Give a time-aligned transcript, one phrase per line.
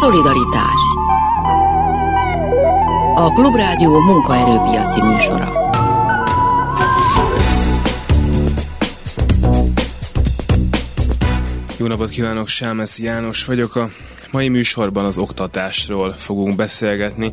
[0.00, 0.80] Szolidaritás.
[3.14, 5.52] A Klubrádió munkaerőpiaci műsora.
[11.76, 13.76] Jó napot kívánok, Sámesz János vagyok.
[13.76, 13.88] A
[14.30, 17.32] mai műsorban az oktatásról fogunk beszélgetni,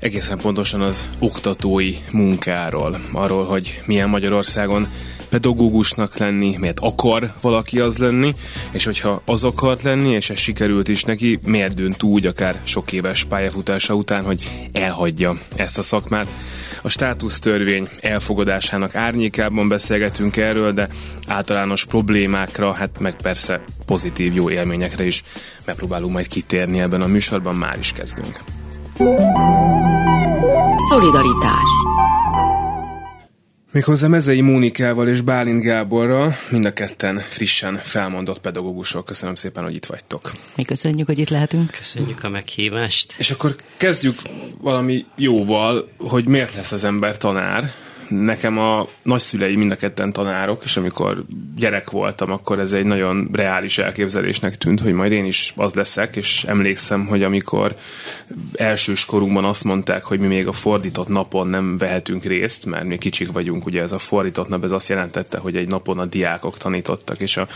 [0.00, 4.86] egészen pontosan az oktatói munkáról, arról, hogy milyen Magyarországon
[5.30, 8.34] pedagógusnak lenni, miért akar valaki az lenni,
[8.70, 12.92] és hogyha az akart lenni, és ez sikerült is neki, miért dönt úgy, akár sok
[12.92, 16.28] éves pályafutása után, hogy elhagyja ezt a szakmát.
[16.82, 20.88] A státusztörvény elfogadásának árnyékában beszélgetünk erről, de
[21.26, 25.22] általános problémákra, hát meg persze pozitív jó élményekre is
[25.64, 28.40] megpróbálunk majd kitérni ebben a műsorban, már is kezdünk.
[30.88, 31.70] Szolidaritás
[33.72, 39.04] Méghozzá Mezei Mónikával és Bálint Gáborral, mind a ketten frissen felmondott pedagógusok.
[39.04, 40.30] Köszönöm szépen, hogy itt vagytok.
[40.56, 41.70] Mi köszönjük, hogy itt lehetünk.
[41.70, 43.14] Köszönjük a meghívást.
[43.18, 44.18] És akkor kezdjük
[44.60, 47.72] valami jóval, hogy miért lesz az ember tanár,
[48.10, 51.24] nekem a nagyszülei mind a ketten tanárok, és amikor
[51.56, 56.16] gyerek voltam, akkor ez egy nagyon reális elképzelésnek tűnt, hogy majd én is az leszek,
[56.16, 57.74] és emlékszem, hogy amikor
[58.54, 62.98] elsős korunkban azt mondták, hogy mi még a fordított napon nem vehetünk részt, mert mi
[62.98, 66.56] kicsik vagyunk, ugye ez a fordított nap, ez azt jelentette, hogy egy napon a diákok
[66.56, 67.48] tanítottak, és a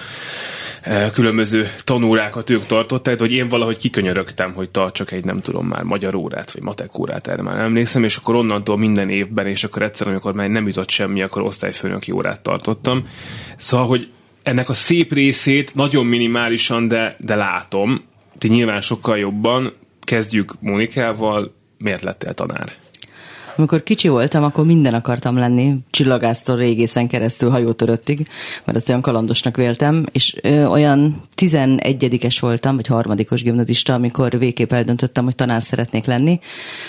[0.83, 5.83] e, különböző tanórákat ők tartották, hogy én valahogy kikönyörögtem, hogy tartsak egy nem tudom már
[5.83, 9.83] magyar órát, vagy matek órát, erre már emlékszem, és akkor onnantól minden évben, és akkor
[9.83, 13.07] egyszer, amikor már nem jutott semmi, akkor osztályfőnöki órát tartottam.
[13.57, 14.09] Szóval, hogy
[14.43, 18.05] ennek a szép részét nagyon minimálisan, de, de látom.
[18.39, 19.73] Ti nyilván sokkal jobban.
[20.01, 21.55] Kezdjük Mónikával.
[21.79, 22.73] Miért lettél tanár?
[23.57, 28.29] Amikor kicsi voltam, akkor minden akartam lenni, csillagásztól régészen keresztül hajótöröttig,
[28.65, 34.73] mert azt olyan kalandosnak véltem, és ö, olyan 11-es voltam, vagy harmadikos gimnazista, amikor végképp
[34.73, 36.41] eldöntöttem, hogy tanár szeretnék lenni.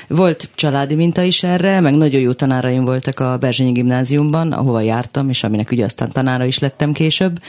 [0.08, 5.30] Volt családi minta is erre, meg nagyon jó tanáraim voltak a Berzsenyi gimnáziumban, ahova jártam,
[5.30, 7.40] és aminek ugye aztán tanára is lettem később.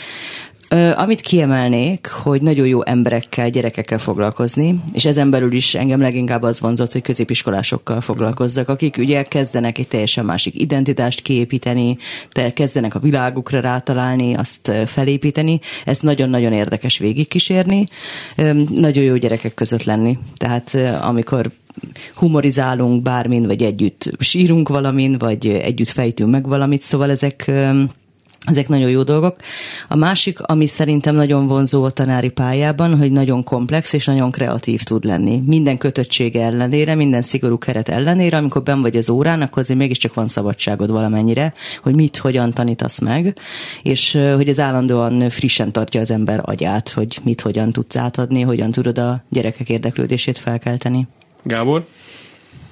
[0.97, 6.61] Amit kiemelnék, hogy nagyon jó emberekkel, gyerekekkel foglalkozni, és ezen belül is engem leginkább az
[6.61, 11.97] vonzott, hogy középiskolásokkal foglalkozzak, akik ugye kezdenek egy teljesen másik identitást kiépíteni,
[12.33, 15.61] te kezdenek a világukra rátalálni, azt felépíteni.
[15.85, 17.85] Ez nagyon-nagyon érdekes végigkísérni.
[18.75, 20.19] Nagyon jó gyerekek között lenni.
[20.37, 21.51] Tehát amikor
[22.15, 27.51] humorizálunk bármin, vagy együtt sírunk valamin, vagy együtt fejtünk meg valamit, szóval ezek
[28.45, 29.37] ezek nagyon jó dolgok.
[29.89, 34.83] A másik, ami szerintem nagyon vonzó a tanári pályában, hogy nagyon komplex és nagyon kreatív
[34.83, 35.43] tud lenni.
[35.47, 40.15] Minden kötöttsége ellenére, minden szigorú keret ellenére, amikor ben vagy az órán, akkor azért mégiscsak
[40.15, 43.37] van szabadságod valamennyire, hogy mit, hogyan tanítasz meg,
[43.83, 48.71] és hogy ez állandóan frissen tartja az ember agyát, hogy mit, hogyan tudsz átadni, hogyan
[48.71, 51.07] tudod a gyerekek érdeklődését felkelteni.
[51.43, 51.87] Gábor?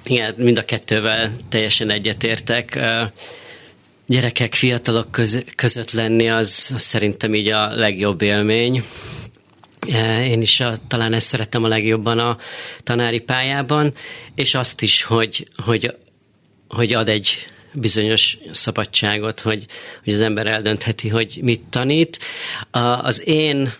[0.03, 2.79] Igen, mind a kettővel teljesen egyetértek
[4.05, 8.83] gyerekek, fiatalok köz, között lenni, az, az szerintem így a legjobb élmény.
[9.91, 12.37] E, én is a, talán ezt szerettem a legjobban a
[12.83, 13.93] tanári pályában,
[14.35, 15.95] és azt is, hogy, hogy,
[16.67, 19.65] hogy ad egy bizonyos szabadságot, hogy,
[20.03, 22.19] hogy az ember eldöntheti, hogy mit tanít.
[23.01, 23.73] Az én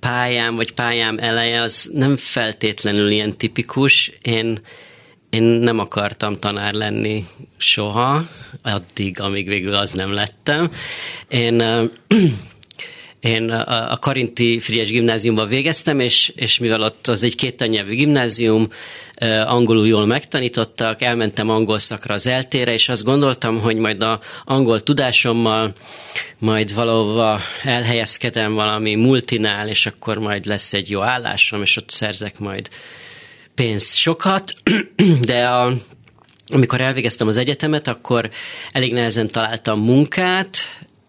[0.00, 4.12] pályám, vagy pályám eleje az nem feltétlenül ilyen tipikus.
[4.22, 4.60] Én
[5.32, 7.26] én nem akartam tanár lenni
[7.56, 8.24] soha,
[8.62, 10.70] addig, amíg végül az nem lettem.
[11.28, 11.62] Én
[13.20, 18.68] én a Karinti Frigyes gimnáziumban végeztem, és, és mivel ott az egy két nyelvű gimnázium,
[19.46, 24.80] angolul jól megtanítottak, elmentem angol szakra az eltére, és azt gondoltam, hogy majd a angol
[24.80, 25.72] tudásommal
[26.38, 32.38] majd valahova elhelyezkedem valami multinál, és akkor majd lesz egy jó állásom, és ott szerzek
[32.38, 32.68] majd
[33.54, 34.54] pénzt sokat,
[35.20, 35.72] de a,
[36.48, 38.30] amikor elvégeztem az egyetemet, akkor
[38.70, 40.56] elég nehezen találtam munkát,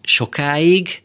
[0.02, 1.02] sokáig,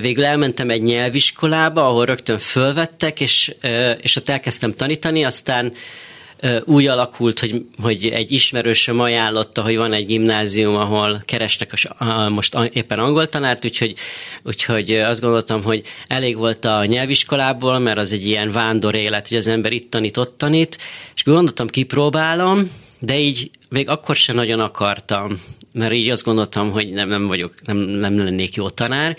[0.00, 3.54] Végül elmentem egy nyelviskolába, ahol rögtön fölvettek, és,
[4.00, 5.72] és ott elkezdtem tanítani, aztán
[6.64, 12.28] úgy alakult, hogy, hogy egy ismerősöm ajánlotta, hogy van egy gimnázium, ahol keresnek a, a,
[12.28, 13.94] most éppen angol tanárt, úgyhogy,
[14.42, 19.36] úgyhogy azt gondoltam, hogy elég volt a nyelviskolából, mert az egy ilyen vándor élet, hogy
[19.36, 20.78] az ember itt tanít, ott tanít,
[21.14, 25.40] és gondoltam, kipróbálom, de így még akkor sem nagyon akartam,
[25.72, 29.16] mert így azt gondoltam, hogy nem, nem vagyok, nem, nem lennék jó tanár,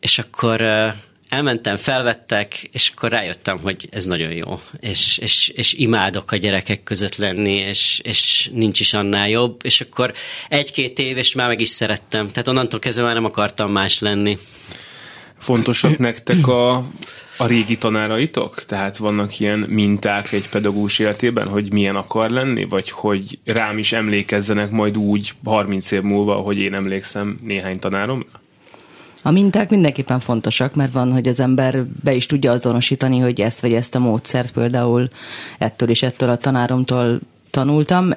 [0.00, 0.62] és akkor
[1.30, 6.82] elmentem, felvettek, és akkor rájöttem, hogy ez nagyon jó, és, és, és imádok a gyerekek
[6.82, 10.12] között lenni, és, és nincs is annál jobb, és akkor
[10.48, 12.28] egy-két év, és már meg is szerettem.
[12.28, 14.38] Tehát onnantól kezdve már nem akartam más lenni.
[15.38, 16.76] Fontosak nektek a,
[17.36, 18.64] a régi tanáraitok?
[18.64, 22.64] Tehát vannak ilyen minták egy pedagógus életében, hogy milyen akar lenni?
[22.64, 28.39] Vagy hogy rám is emlékezzenek majd úgy 30 év múlva, hogy én emlékszem néhány tanáromra?
[29.22, 33.60] A minták mindenképpen fontosak, mert van, hogy az ember be is tudja azonosítani, hogy ezt
[33.60, 35.08] vagy ezt a módszert például
[35.58, 37.20] ettől és ettől a tanáromtól
[37.50, 38.10] tanultam.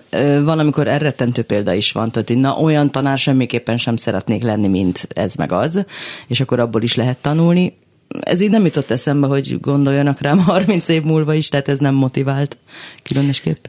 [0.43, 5.07] Van, amikor elrettentő példa is van, tehát na olyan tanár semmiképpen sem szeretnék lenni, mint
[5.13, 5.85] ez meg az,
[6.27, 7.77] és akkor abból is lehet tanulni.
[8.19, 11.95] Ez így nem jutott eszembe, hogy gondoljanak rám 30 év múlva is, tehát ez nem
[11.95, 12.57] motivált
[13.03, 13.65] különösképp.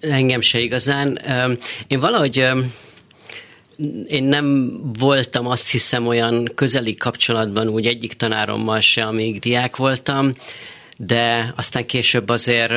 [0.00, 1.18] Engem se igazán.
[1.86, 2.44] Én valahogy
[4.06, 10.34] én nem voltam azt hiszem olyan közeli kapcsolatban úgy egyik tanárommal se, amíg diák voltam,
[10.98, 12.72] de aztán később azért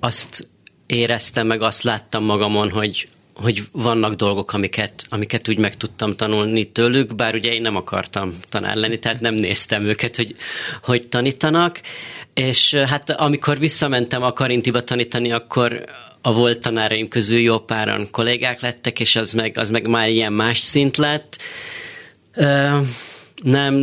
[0.00, 0.48] azt
[0.86, 6.64] éreztem, meg azt láttam magamon, hogy, hogy vannak dolgok, amiket, amiket úgy meg tudtam tanulni
[6.64, 10.34] tőlük, bár ugye én nem akartam tanár lenni, tehát nem néztem őket, hogy,
[10.82, 11.80] hogy tanítanak,
[12.34, 15.84] és hát amikor visszamentem a Karintiba tanítani, akkor
[16.28, 20.32] a volt tanáraim közül jó páran kollégák lettek, és az meg, az meg már ilyen
[20.32, 21.36] más szint lett.
[23.42, 23.74] Nem,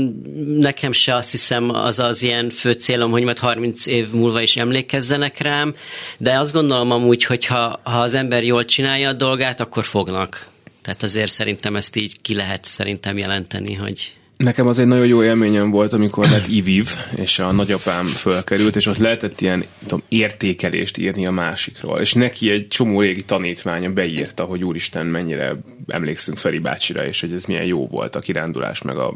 [0.58, 4.58] nekem se azt hiszem az az ilyen fő célom, hogy majd 30 év múlva is
[4.58, 5.76] emlékezzenek rám,
[6.18, 10.48] de azt gondolom amúgy, hogy ha, ha az ember jól csinálja a dolgát, akkor fognak.
[10.82, 15.24] Tehát azért szerintem ezt így ki lehet szerintem jelenteni, hogy, Nekem az egy nagyon jó
[15.24, 20.98] élményem volt, amikor lett IVIV, és a nagyapám fölkerült, és ott lehetett ilyen tudom, értékelést
[20.98, 22.00] írni a másikról.
[22.00, 25.56] És neki egy csomó régi tanítványa beírta, hogy úristen, mennyire
[25.88, 29.14] emlékszünk Feri bácsira, és hogy ez milyen jó volt a kirándulás, meg a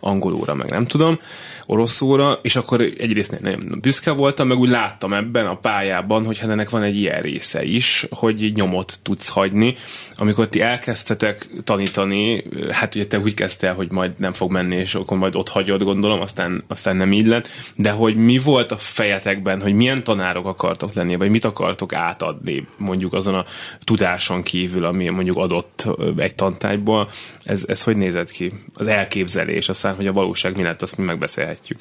[0.00, 1.20] angolóra, meg nem tudom,
[1.66, 6.50] oroszóra, és akkor egyrészt nagyon büszke voltam, meg úgy láttam ebben a pályában, hogy hát
[6.50, 9.74] ennek van egy ilyen része is, hogy nyomot tudsz hagyni.
[10.16, 14.94] Amikor ti elkezdtetek tanítani, hát ugye te úgy kezdtél, hogy majd nem fog menni, és
[14.94, 18.76] akkor majd ott hagyod, gondolom, aztán, aztán nem így lett, de hogy mi volt a
[18.76, 23.44] fejetekben, hogy milyen tanárok akartok lenni, vagy mit akartok átadni mondjuk azon a
[23.84, 25.86] tudáson kívül, ami mondjuk adott
[26.16, 27.08] egy tantárgyból,
[27.44, 28.52] ez, ez hogy nézett ki?
[28.74, 31.78] Az elképzelés, aztán, hogy a valóság mi lett, azt mi megbeszélhetjük.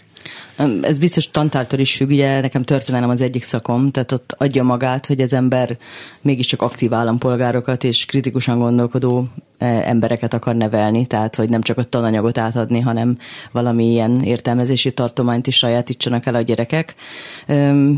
[0.81, 5.05] Ez biztos tantártól is függ, ugye nekem történelem az egyik szakom, tehát ott adja magát,
[5.05, 5.77] hogy az ember
[6.21, 9.27] mégiscsak aktív állampolgárokat és kritikusan gondolkodó
[9.57, 13.17] e, embereket akar nevelni, tehát hogy nem csak a tananyagot átadni, hanem
[13.51, 16.95] valami ilyen értelmezési tartományt is sajátítsanak el a gyerekek.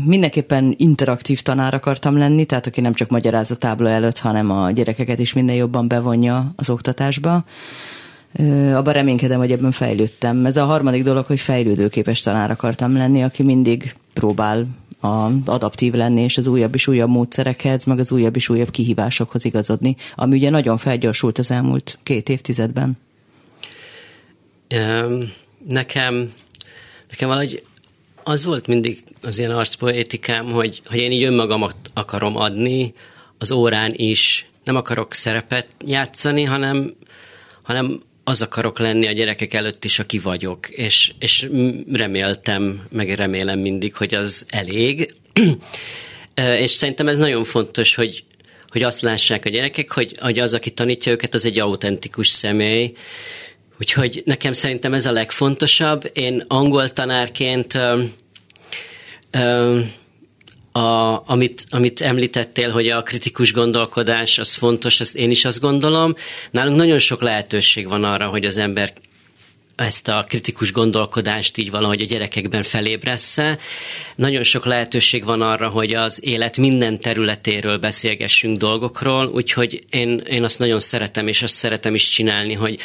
[0.04, 4.70] Mindenképpen interaktív tanár akartam lenni, tehát aki nem csak magyaráz a tábla előtt, hanem a
[4.70, 7.44] gyerekeket is minden jobban bevonja az oktatásba
[8.74, 10.46] abban reménykedem, hogy ebben fejlődtem.
[10.46, 14.66] Ez a harmadik dolog, hogy fejlődőképes tanár akartam lenni, aki mindig próbál
[15.00, 19.44] a, adaptív lenni, és az újabb és újabb módszerekhez, meg az újabb és újabb kihívásokhoz
[19.44, 22.98] igazodni, ami ugye nagyon felgyorsult az elmúlt két évtizedben.
[25.68, 26.32] Nekem,
[27.08, 27.62] nekem valahogy
[28.22, 32.92] az volt mindig az ilyen arcpoétikám, hogy, hogy én így önmagamat akarom adni,
[33.38, 36.94] az órán is nem akarok szerepet játszani, hanem,
[37.62, 41.48] hanem az akarok lenni a gyerekek előtt is, aki vagyok, és, és
[41.92, 45.14] reméltem, meg remélem mindig, hogy az elég.
[46.64, 48.24] és szerintem ez nagyon fontos, hogy,
[48.68, 52.92] hogy azt lássák a gyerekek, hogy, hogy az, aki tanítja őket, az egy autentikus személy.
[53.80, 56.10] Úgyhogy nekem szerintem ez a legfontosabb.
[56.12, 58.02] Én angol tanárként ö,
[59.30, 59.80] ö,
[60.78, 66.14] a, amit, amit említettél, hogy a kritikus gondolkodás az fontos, azt én is azt gondolom.
[66.50, 68.92] Nálunk nagyon sok lehetőség van arra, hogy az ember
[69.76, 73.58] ezt a kritikus gondolkodást így valahogy a gyerekekben felébressze.
[74.14, 80.44] Nagyon sok lehetőség van arra, hogy az élet minden területéről beszélgessünk dolgokról, úgyhogy én, én
[80.44, 82.78] azt nagyon szeretem, és azt szeretem is csinálni, hogy,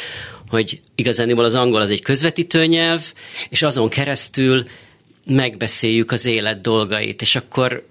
[0.48, 3.12] hogy igazániból az angol az egy közvetítő nyelv,
[3.48, 4.64] és azon keresztül
[5.26, 7.86] megbeszéljük az élet dolgait, és akkor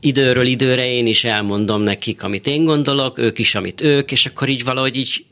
[0.00, 4.48] időről időre én is elmondom nekik, amit én gondolok, ők is, amit ők, és akkor
[4.48, 5.24] így valahogy így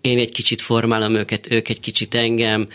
[0.00, 2.68] én egy kicsit formálom őket, ők egy kicsit engem,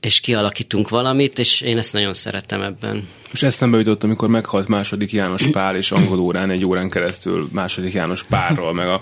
[0.00, 3.08] és kialakítunk valamit, és én ezt nagyon szeretem ebben.
[3.32, 7.48] És ezt nem beütött, amikor meghalt második János Pál, és angol órán egy órán keresztül
[7.52, 9.00] második János Pálról, meg a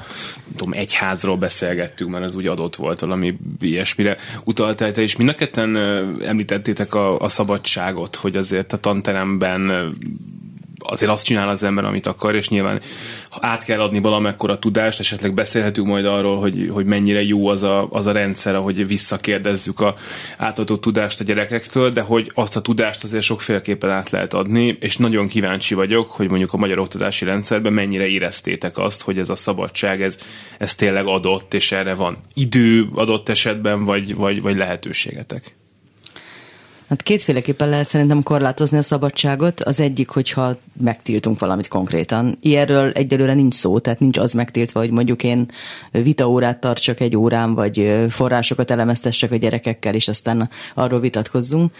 [0.56, 5.34] tudom, egyházról beszélgettünk, mert az úgy adott volt valami ilyesmire utaltál te, és mind a
[5.34, 5.76] ketten
[6.22, 9.94] említettétek a, a szabadságot, hogy azért a tanteremben
[10.86, 12.80] azért azt csinál az ember, amit akar, és nyilván
[13.40, 17.88] át kell adni valamekkora tudást, esetleg beszélhetünk majd arról, hogy, hogy mennyire jó az a,
[17.90, 19.94] az a rendszer, ahogy visszakérdezzük a
[20.36, 24.96] átadott tudást a gyerekektől, de hogy azt a tudást azért sokféleképpen át lehet adni, és
[24.96, 29.36] nagyon kíváncsi vagyok, hogy mondjuk a magyar oktatási rendszerben mennyire éreztétek azt, hogy ez a
[29.36, 30.18] szabadság, ez,
[30.58, 35.54] ez tényleg adott, és erre van idő adott esetben, vagy, vagy, vagy lehetőségetek.
[36.88, 39.60] Hát kétféleképpen lehet szerintem korlátozni a szabadságot.
[39.60, 42.38] Az egyik, hogyha megtiltunk valamit konkrétan.
[42.40, 45.46] Ilyenről egyelőre nincs szó, tehát nincs az megtiltva, hogy mondjuk én
[45.90, 51.72] vitaórát tartsak egy órán, vagy forrásokat elemeztessek a gyerekekkel, és aztán arról vitatkozzunk.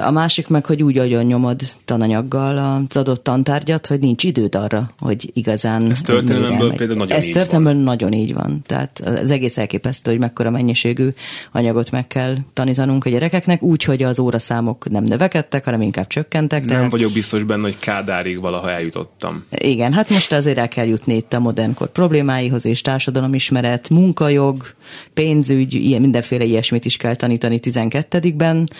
[0.00, 4.90] A másik meg, hogy úgy agyon nyomod tananyaggal az adott tantárgyat, hogy nincs időd arra,
[4.98, 5.90] hogy igazán...
[5.90, 8.62] Ez történelemből például nagyon Ez történelemből nagyon így van.
[8.66, 11.08] Tehát az egész elképesztő, hogy mekkora mennyiségű
[11.52, 16.64] anyagot meg kell tanítanunk a gyerekeknek, úgy, hogy az óraszámok nem növekedtek, hanem inkább csökkentek.
[16.64, 19.44] Nem vagyok biztos benne, hogy Kádárig valaha eljutottam.
[19.50, 24.74] Igen, hát most azért el kell jutni itt a modern kor problémáihoz, és társadalomismeret, munkajog,
[25.14, 28.70] pénzügy, ilyen mindenféle ilyesmit is kell tanítani 12-ben.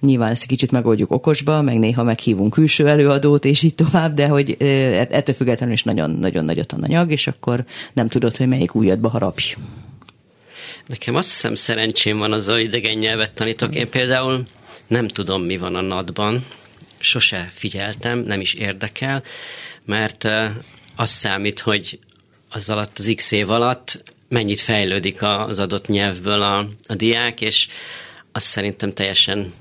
[0.00, 4.26] Nyilván ezt egy kicsit megoldjuk okosba, meg néha meghívunk külső előadót, és így tovább, de
[4.26, 4.56] hogy
[5.10, 9.56] ettől függetlenül is nagyon-nagyon nagy a tananyag, és akkor nem tudod, hogy melyik újadba harapj.
[10.86, 13.74] Nekem azt hiszem szerencsém van az, hogy idegen nyelvet tanítok.
[13.74, 14.42] Én például
[14.92, 16.46] nem tudom, mi van a nadban,
[16.98, 19.22] sose figyeltem, nem is érdekel,
[19.84, 20.28] mert
[20.96, 21.98] az számít, hogy
[22.48, 27.68] az alatt, az x év alatt mennyit fejlődik az adott nyelvből a, a diák, és
[28.32, 29.52] azt szerintem teljesen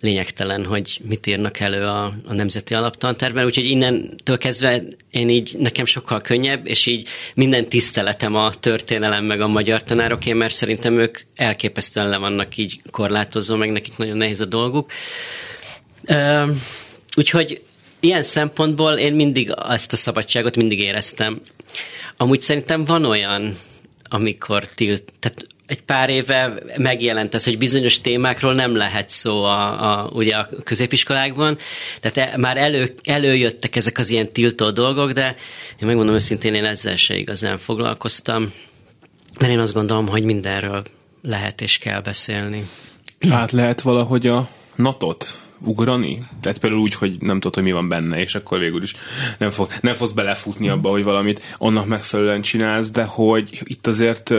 [0.00, 5.84] lényegtelen, hogy mit írnak elő a, a Nemzeti Alaptantervben, úgyhogy innentől kezdve én így nekem
[5.84, 11.18] sokkal könnyebb, és így minden tiszteletem a történelem meg a magyar tanároké, mert szerintem ők
[11.36, 14.90] elképesztően le vannak így korlátozó, meg nekik nagyon nehéz a dolguk.
[17.16, 17.62] Úgyhogy
[18.00, 21.40] ilyen szempontból én mindig ezt a szabadságot mindig éreztem.
[22.16, 23.56] Amúgy szerintem van olyan,
[24.08, 29.90] amikor tilt, tehát egy pár éve megjelent ez, hogy bizonyos témákról nem lehet szó a,
[29.92, 31.58] a, ugye a középiskolákban,
[32.00, 35.34] tehát e, már elő, előjöttek ezek az ilyen tiltó dolgok, de
[35.80, 38.52] én megmondom őszintén, én ezzel se igazán foglalkoztam,
[39.38, 40.82] mert én azt gondolom, hogy mindenről
[41.22, 42.68] lehet és kell beszélni.
[43.28, 45.34] Hát lehet valahogy a natot
[45.64, 46.22] ugrani?
[46.40, 48.94] Tehát például úgy, hogy nem tudod, hogy mi van benne, és akkor végül is
[49.38, 54.32] nem, fog, nem fogsz belefutni abba, hogy valamit annak megfelelően csinálsz, de hogy itt azért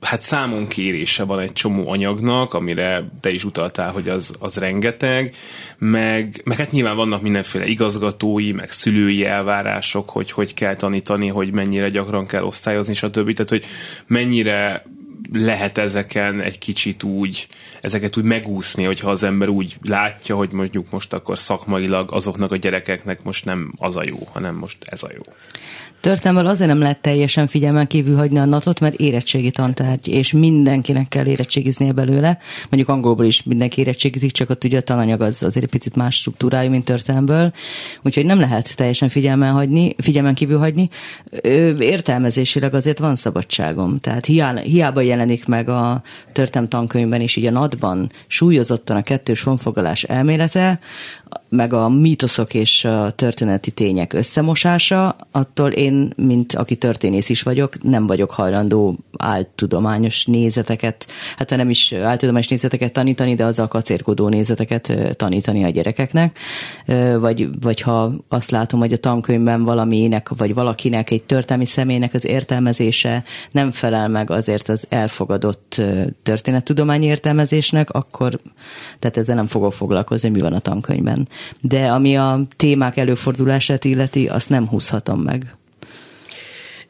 [0.00, 5.34] hát számon kérése van egy csomó anyagnak, amire te is utaltál, hogy az, az rengeteg,
[5.78, 11.52] meg, meg hát nyilván vannak mindenféle igazgatói, meg szülői elvárások, hogy hogy kell tanítani, hogy
[11.52, 13.32] mennyire gyakran kell osztályozni, stb.
[13.32, 13.64] Tehát, hogy
[14.06, 14.84] mennyire
[15.32, 17.46] lehet ezeken egy kicsit úgy,
[17.80, 22.56] ezeket úgy megúszni, hogyha az ember úgy látja, hogy mondjuk most akkor szakmailag azoknak a
[22.56, 25.22] gyerekeknek most nem az a jó, hanem most ez a jó.
[26.06, 31.08] Történelmből azért nem lehet teljesen figyelmen kívül hagyni a natot, mert érettségi tantárgy, és mindenkinek
[31.08, 32.38] kell érettségiznie belőle.
[32.70, 36.16] Mondjuk angolból is mindenki érettségizik, csak ott ugye a tananyag az azért egy picit más
[36.16, 37.52] struktúrájú, mint történelmből.
[38.02, 40.88] Úgyhogy nem lehet teljesen figyelmen, hagyni, figyelmen kívül hagyni.
[41.78, 43.98] Értelmezésileg azért van szabadságom.
[44.00, 44.26] Tehát
[44.64, 50.78] hiába jelenik meg a történelm tankönyvben is így a natban súlyozottan a kettős honfoglalás elmélete,
[51.48, 57.82] meg a mítoszok és a történeti tények összemosása, attól én, mint aki történész is vagyok,
[57.82, 61.06] nem vagyok hajlandó áltudományos nézeteket,
[61.36, 66.38] hát nem is áltudományos nézeteket tanítani, de az a kacérkodó nézeteket tanítani a gyerekeknek.
[67.18, 72.26] Vagy, vagy ha azt látom, hogy a tankönyvben valaminek, vagy valakinek, egy történelmi személynek az
[72.26, 75.82] értelmezése nem felel meg azért az elfogadott
[76.22, 78.40] történettudományi értelmezésnek, akkor
[78.98, 81.15] tehát ezzel nem fogok foglalkozni, mi van a tankönyvben.
[81.60, 85.54] De ami a témák előfordulását illeti, azt nem húzhatom meg.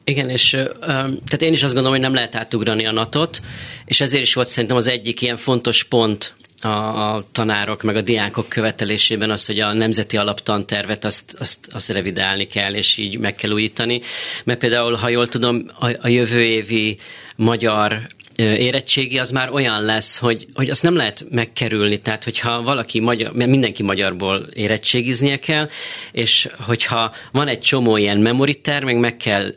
[0.04, 3.40] Igen, és tehát én is azt gondolom, hogy nem lehet átugrani a natot,
[3.84, 6.68] és ezért is volt szerintem az egyik ilyen fontos pont a,
[7.14, 12.46] a tanárok meg a diákok követelésében az, hogy a nemzeti alaptantervet azt, azt, azt revidálni
[12.46, 14.00] kell, és így meg kell újítani.
[14.44, 16.98] Mert például, ha jól tudom, a, a jövő évi
[17.36, 18.06] magyar
[18.36, 23.32] érettségi az már olyan lesz, hogy, hogy azt nem lehet megkerülni, tehát hogyha valaki magyar,
[23.32, 25.68] mindenki magyarból érettségiznie kell,
[26.12, 29.54] és hogyha van egy csomó ilyen memoriter, meg meg kell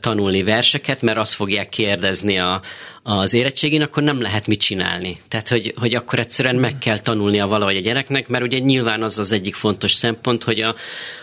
[0.00, 2.60] tanulni verseket, mert azt fogják kérdezni a,
[3.02, 5.18] az érettségén, akkor nem lehet mit csinálni.
[5.28, 9.18] Tehát, hogy, hogy akkor egyszerűen meg kell tanulnia valahogy a gyereknek, mert ugye nyilván az
[9.18, 10.74] az egyik fontos szempont, hogy, a,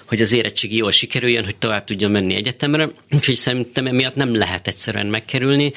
[0.06, 4.68] hogy az érettségi jól sikerüljön, hogy tovább tudjon menni egyetemre, úgyhogy szerintem emiatt nem lehet
[4.68, 5.74] egyszerűen megkerülni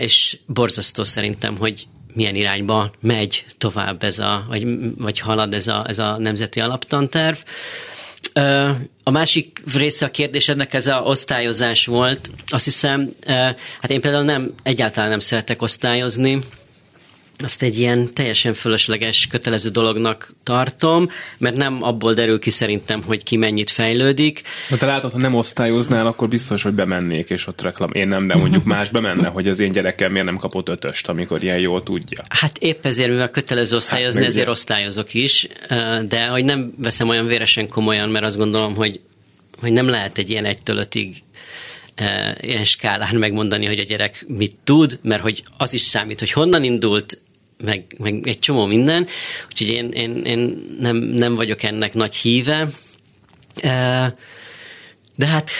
[0.00, 4.66] és borzasztó szerintem, hogy milyen irányba megy tovább ez a, vagy,
[4.98, 7.36] vagy halad ez a, ez a nemzeti alaptanterv.
[9.02, 12.30] A másik része a kérdésednek ez a osztályozás volt.
[12.46, 13.10] Azt hiszem,
[13.80, 16.38] hát én például nem, egyáltalán nem szeretek osztályozni,
[17.38, 23.22] azt egy ilyen teljesen fölösleges, kötelező dolognak tartom, mert nem abból derül ki szerintem, hogy
[23.22, 24.42] ki mennyit fejlődik.
[24.70, 27.90] Na te látod, ha nem osztályoznál, akkor biztos, hogy bemennék, és ott reklam.
[27.92, 31.42] Én nem, de mondjuk más bemenne, hogy az én gyerekem miért nem kapott ötöst, amikor
[31.42, 32.22] ilyen jól tudja.
[32.28, 35.48] Hát épp ezért, mivel kötelező osztályozni, hát, ezért osztályozok is,
[36.08, 39.00] de hogy nem veszem olyan véresen komolyan, mert azt gondolom, hogy,
[39.60, 41.22] hogy nem lehet egy ilyen egytől ötig
[42.40, 46.64] ilyen skálán megmondani, hogy a gyerek mit tud, mert hogy az is számít, hogy honnan
[46.64, 47.20] indult,
[47.64, 49.06] meg, meg egy csomó minden,
[49.50, 52.68] úgyhogy én, én, én nem, nem vagyok ennek nagy híve,
[55.14, 55.50] de hát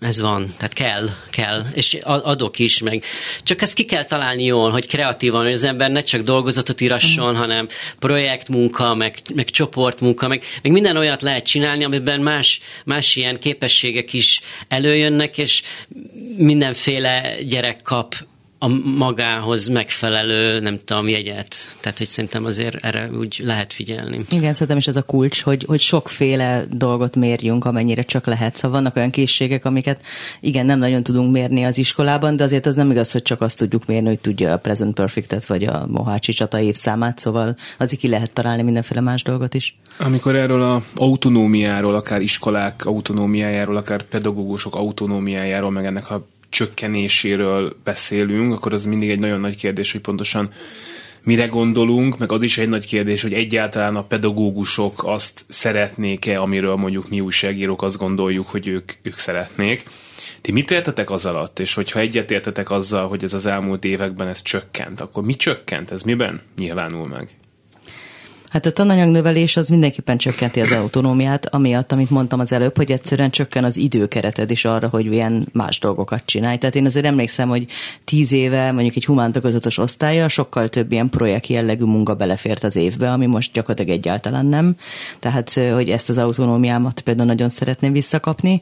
[0.00, 3.04] ez van, tehát kell, kell, és adok is, meg
[3.42, 7.34] csak ezt ki kell találni jól, hogy kreatívan, hogy az ember ne csak dolgozatot írasson,
[7.34, 7.36] mm.
[7.36, 13.38] hanem projektmunka, meg, meg csoportmunka, meg, meg minden olyat lehet csinálni, amiben más, más ilyen
[13.38, 15.62] képességek is előjönnek, és
[16.36, 18.14] mindenféle gyerek kap
[18.58, 21.56] a magához megfelelő, nem tudom, jegyet.
[21.80, 24.20] Tehát, hogy szerintem azért erre úgy lehet figyelni.
[24.30, 28.56] Igen, szerintem is ez a kulcs, hogy, hogy sokféle dolgot mérjünk, amennyire csak lehet.
[28.56, 30.00] Szóval vannak olyan készségek, amiket
[30.40, 33.58] igen, nem nagyon tudunk mérni az iskolában, de azért az nem igaz, hogy csak azt
[33.58, 38.08] tudjuk mérni, hogy tudja a Present Perfectet, vagy a Mohácsi csata évszámát, szóval azért ki
[38.08, 39.78] lehet találni mindenféle más dolgot is.
[39.98, 48.52] Amikor erről a autonómiáról, akár iskolák autonómiájáról, akár pedagógusok autonómiájáról, meg ennek a csökkenéséről beszélünk,
[48.52, 50.50] akkor az mindig egy nagyon nagy kérdés, hogy pontosan
[51.22, 56.76] mire gondolunk, meg az is egy nagy kérdés, hogy egyáltalán a pedagógusok azt szeretnék-e, amiről
[56.76, 59.82] mondjuk mi újságírók azt gondoljuk, hogy ők, ők szeretnék.
[60.40, 64.42] Ti mit értetek az alatt, és hogyha egyetértetek azzal, hogy ez az elmúlt években ez
[64.42, 65.90] csökkent, akkor mi csökkent?
[65.90, 67.28] Ez miben nyilvánul meg?
[68.50, 73.30] Hát a tananyagnövelés az mindenképpen csökkenti az autonómiát, amiatt, amit mondtam az előbb, hogy egyszerűen
[73.30, 76.56] csökken az időkereted is arra, hogy ilyen más dolgokat csinálj.
[76.56, 77.66] Tehát én azért emlékszem, hogy
[78.04, 83.12] tíz éve mondjuk egy humántagozatos osztálya sokkal több ilyen projekt jellegű munka belefért az évbe,
[83.12, 84.76] ami most gyakorlatilag egyáltalán nem.
[85.18, 88.60] Tehát, hogy ezt az autonómiámat például nagyon szeretném visszakapni.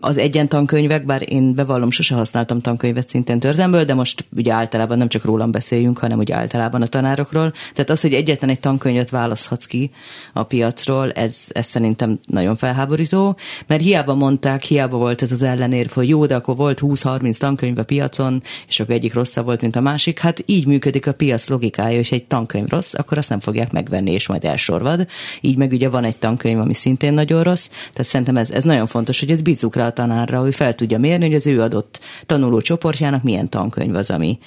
[0.00, 4.98] Az egyen tankönyvek, bár én bevallom, sose használtam tankönyvet szintén történelmből, de most ugye általában
[4.98, 7.52] nem csak rólam beszéljünk, hanem ugye általában a tanárokról.
[7.74, 9.90] Tehát az, hogy egyetlen egy tankönyvet választhatsz ki
[10.32, 15.90] a piacról, ez, ez szerintem nagyon felháborító, mert hiába mondták, hiába volt ez az ellenérv,
[15.90, 19.76] hogy jó, de akkor volt 20-30 tankönyv a piacon, és akkor egyik rosszabb volt, mint
[19.76, 20.18] a másik.
[20.18, 24.10] Hát így működik a piac logikája, és egy tankönyv rossz, akkor azt nem fogják megvenni,
[24.12, 25.06] és majd elsorvad.
[25.40, 28.86] Így meg ugye van egy tankönyv, ami szintén nagyon rossz, tehát szerintem ez, ez nagyon
[28.86, 32.00] fontos, hogy ez bízzuk rá a tanárra, hogy fel tudja mérni, hogy az ő adott
[32.26, 34.38] tanuló csoportjának milyen tankönyv az, ami,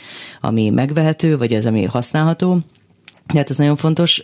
[0.41, 2.59] ami megvehető, vagy az, ami használható.
[3.35, 4.23] Hát ez nagyon fontos.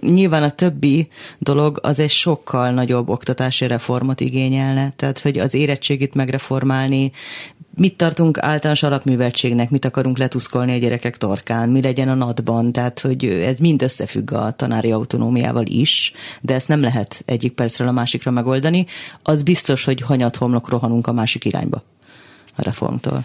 [0.00, 6.14] Nyilván a többi dolog az egy sokkal nagyobb oktatási reformot igényelne, tehát hogy az érettségit
[6.14, 7.10] megreformálni,
[7.76, 13.00] mit tartunk általános alapműveltségnek, mit akarunk letuszkolni a gyerekek torkán, mi legyen a nadban, tehát
[13.00, 17.92] hogy ez mind összefügg a tanári autonómiával is, de ezt nem lehet egyik percről a
[17.92, 18.86] másikra megoldani.
[19.22, 21.82] Az biztos, hogy hanyat homlok rohanunk a másik irányba
[22.56, 23.24] a reformtól.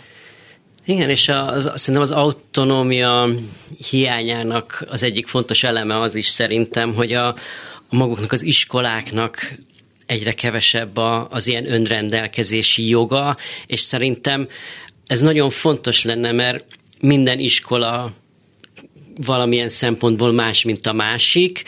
[0.90, 3.30] Igen, és az, szerintem az autonómia
[3.90, 7.28] hiányának az egyik fontos eleme az is szerintem, hogy a,
[7.90, 9.56] a maguknak az iskoláknak
[10.06, 14.48] egyre kevesebb a, az ilyen önrendelkezési joga, és szerintem
[15.08, 16.66] ez nagyon fontos lenne, mert
[17.00, 18.12] minden iskola
[19.26, 21.64] valamilyen szempontból más, mint a másik,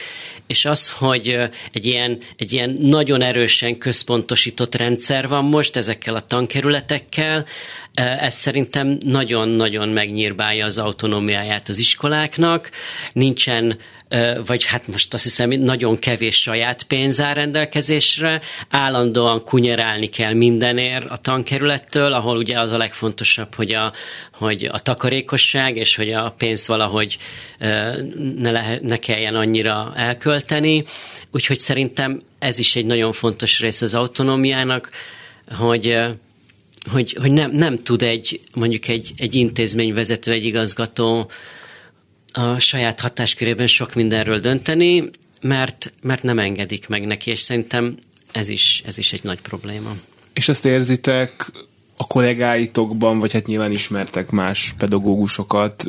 [0.48, 1.38] és az, hogy
[1.72, 7.46] egy ilyen, egy ilyen nagyon erősen központosított rendszer van most ezekkel a tankerületekkel,
[7.94, 12.70] ez szerintem nagyon-nagyon megnyírbálja az autonómiáját az iskoláknak,
[13.14, 13.78] nincsen
[14.46, 21.10] vagy hát most azt hiszem nagyon kevés saját pénz áll rendelkezésre, állandóan kunyerálni kell mindenért
[21.10, 23.94] a tankerülettől, ahol ugye az a legfontosabb, hogy a,
[24.34, 27.18] hogy a takarékosság, és hogy a pénzt valahogy
[28.38, 30.84] ne, lehet, ne kelljen annyira elkölteni.
[31.32, 34.90] Úgyhogy szerintem ez is egy nagyon fontos rész az autonómiának,
[35.58, 36.00] hogy
[36.90, 41.30] hogy, hogy nem, nem tud egy, mondjuk egy, egy intézményvezető, egy igazgató
[42.34, 45.10] a saját hatáskörében sok mindenről dönteni,
[45.42, 47.98] mert, mert nem engedik meg neki, és szerintem
[48.32, 49.90] ez is, ez is egy nagy probléma.
[50.34, 51.52] És ezt érzitek
[51.98, 55.88] a kollégáitokban, vagy hát nyilván ismertek más pedagógusokat,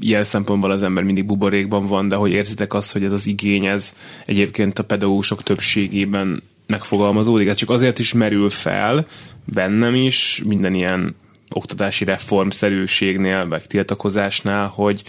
[0.00, 3.66] ilyen szempontból az ember mindig buborékban van, de hogy érzitek azt, hogy ez az igény,
[3.66, 3.94] ez
[4.26, 9.06] egyébként a pedagógusok többségében megfogalmazódik, ez csak azért is merül fel
[9.44, 11.14] bennem is, minden ilyen
[11.54, 15.02] oktatási reformszerűségnél, vagy tiltakozásnál, hogy,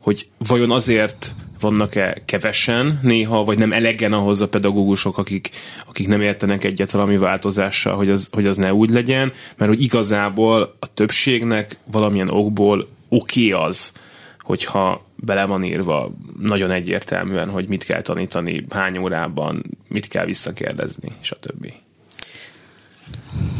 [0.00, 5.50] hogy vajon azért vannak-e kevesen néha, vagy nem elegen ahhoz a pedagógusok, akik,
[5.88, 9.82] akik nem értenek egyet valami változással, hogy az, hogy az ne úgy legyen, mert hogy
[9.82, 13.92] igazából a többségnek valamilyen okból oké okay az,
[14.40, 21.12] hogyha bele van írva nagyon egyértelműen, hogy mit kell tanítani, hány órában, mit kell visszakérdezni,
[21.20, 21.72] stb.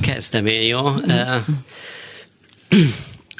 [0.00, 0.94] Kezdem én, jó?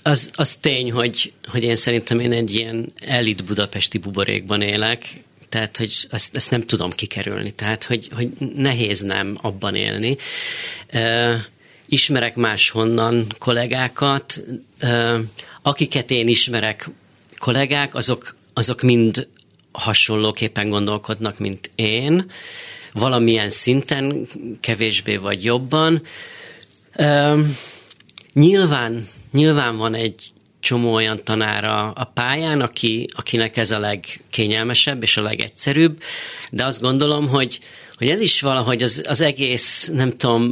[0.03, 5.77] Az, az tény, hogy, hogy én szerintem én egy ilyen elit budapesti buborékban élek, tehát
[5.77, 10.17] hogy ezt, ezt nem tudom kikerülni, tehát hogy, hogy nehéz nem abban élni.
[11.87, 14.45] Ismerek máshonnan kollégákat,
[15.63, 16.91] akiket én ismerek
[17.41, 19.29] kollégák, azok, azok mind
[19.73, 22.31] hasonlóképpen gondolkodnak, mint én,
[22.93, 24.27] valamilyen szinten,
[24.61, 26.03] kevésbé vagy jobban.
[28.33, 30.15] nyilván Nyilván van egy
[30.61, 36.03] csomó olyan tanára a pályán, aki, akinek ez a legkényelmesebb és a legegyszerűbb,
[36.51, 37.61] de azt gondolom, hogy,
[37.97, 40.43] hogy ez is valahogy az, az egész, nem tudom,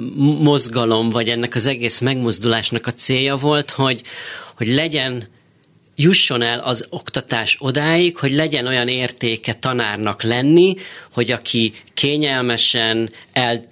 [0.41, 4.03] mozgalom, vagy ennek az egész megmozdulásnak a célja volt, hogy,
[4.57, 5.29] hogy legyen
[6.01, 10.75] jusson el az oktatás odáig, hogy legyen olyan értéke tanárnak lenni,
[11.13, 13.67] hogy aki kényelmesen el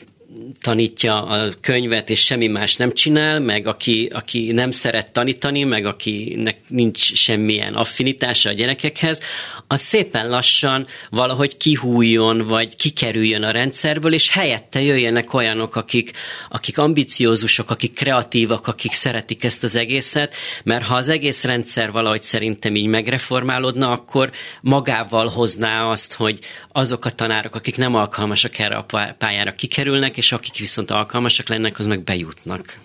[0.61, 5.87] tanítja a könyvet, és semmi más nem csinál, meg aki, aki nem szeret tanítani, meg
[5.87, 9.21] akinek nincs semmilyen affinitása a gyerekekhez,
[9.67, 16.11] az szépen lassan valahogy kihújjon, vagy kikerüljön a rendszerből, és helyette jöjjenek olyanok, akik,
[16.49, 22.23] akik ambiciózusok, akik kreatívak, akik szeretik ezt az egészet, mert ha az egész rendszer valahogy
[22.23, 26.39] szerintem így megreformálódna, akkor magával hozná azt, hogy
[26.73, 31.79] azok a tanárok, akik nem alkalmasak erre a pályára kikerülnek, és akik viszont alkalmasak lennek,
[31.79, 32.79] az meg bejutnak.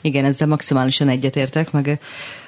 [0.00, 2.00] Igen, ezzel maximálisan egyetértek, meg,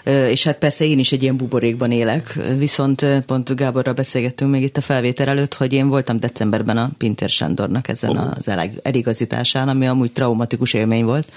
[0.04, 4.76] és hát persze én is egy ilyen buborékban élek, viszont pont Gáborral beszélgettünk még itt
[4.76, 8.30] a felvétel előtt, hogy én voltam decemberben a Pinter Sándornak ezen oh.
[8.36, 8.50] az
[8.82, 11.32] eligazításán, ami amúgy traumatikus élmény volt,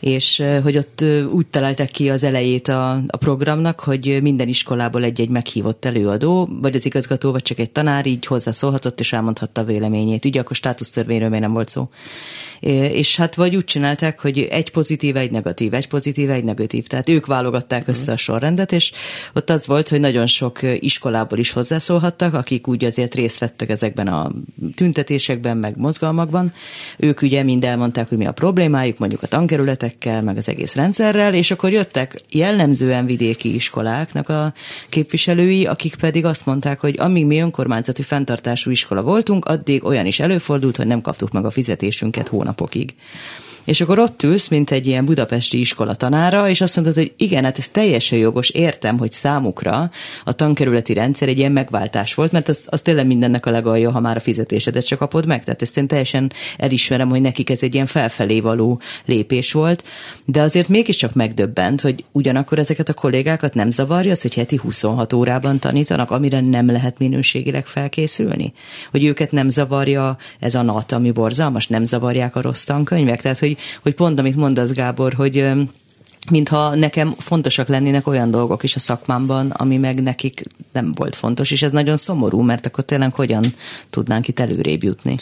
[0.00, 5.28] és hogy ott úgy találták ki az elejét a, a programnak, hogy minden iskolából egy-egy
[5.28, 10.24] meghívott előadó, vagy az igazgató, vagy csak egy tanár így hozzászólhatott, és elmondhatta a véleményét.
[10.24, 11.88] Ugye akkor státusztörvényről még nem volt szó.
[12.60, 16.86] És hát vagy úgy csinálták, hogy egy pozitív, egy negatív, egy pozitív, egy negatív.
[16.86, 17.96] Tehát ők válogatták uh-huh.
[17.96, 18.92] össze a sorrendet, és
[19.34, 24.06] ott az volt, hogy nagyon sok iskolából is hozzászólhattak, akik úgy azért részt vettek ezekben
[24.06, 24.30] a
[24.74, 26.52] tüntetésekben, meg mozgalmakban.
[26.96, 30.74] Ők ugye mind elmondták, hogy mi a problémájuk, mondjuk a tankerületek, szervezetekkel, meg az egész
[30.74, 34.52] rendszerrel, és akkor jöttek jellemzően vidéki iskoláknak a
[34.88, 40.20] képviselői, akik pedig azt mondták, hogy amíg mi önkormányzati fenntartású iskola voltunk, addig olyan is
[40.20, 42.94] előfordult, hogy nem kaptuk meg a fizetésünket hónapokig.
[43.68, 47.44] És akkor ott ülsz, mint egy ilyen budapesti iskola tanára, és azt mondod, hogy igen,
[47.44, 49.90] hát ez teljesen jogos, értem, hogy számukra
[50.24, 54.00] a tankerületi rendszer egy ilyen megváltás volt, mert az, az tényleg mindennek a legalja, ha
[54.00, 55.44] már a fizetésedet csak kapod meg.
[55.44, 59.84] Tehát ezt én teljesen elismerem, hogy nekik ez egy ilyen felfelé való lépés volt,
[60.24, 65.12] de azért mégiscsak megdöbbent, hogy ugyanakkor ezeket a kollégákat nem zavarja az, hogy heti 26
[65.12, 68.52] órában tanítanak, amire nem lehet minőségileg felkészülni?
[68.90, 73.22] Hogy őket nem zavarja ez a nat, ami borzalmas, nem zavarják a rossz tankönyvek?
[73.22, 75.46] Tehát, hogy hogy pont amit mondasz Gábor, hogy
[76.30, 80.42] mintha nekem fontosak lennének olyan dolgok is a szakmámban, ami meg nekik
[80.72, 83.44] nem volt fontos, és ez nagyon szomorú, mert akkor tényleg hogyan
[83.90, 85.16] tudnánk itt előrébb jutni.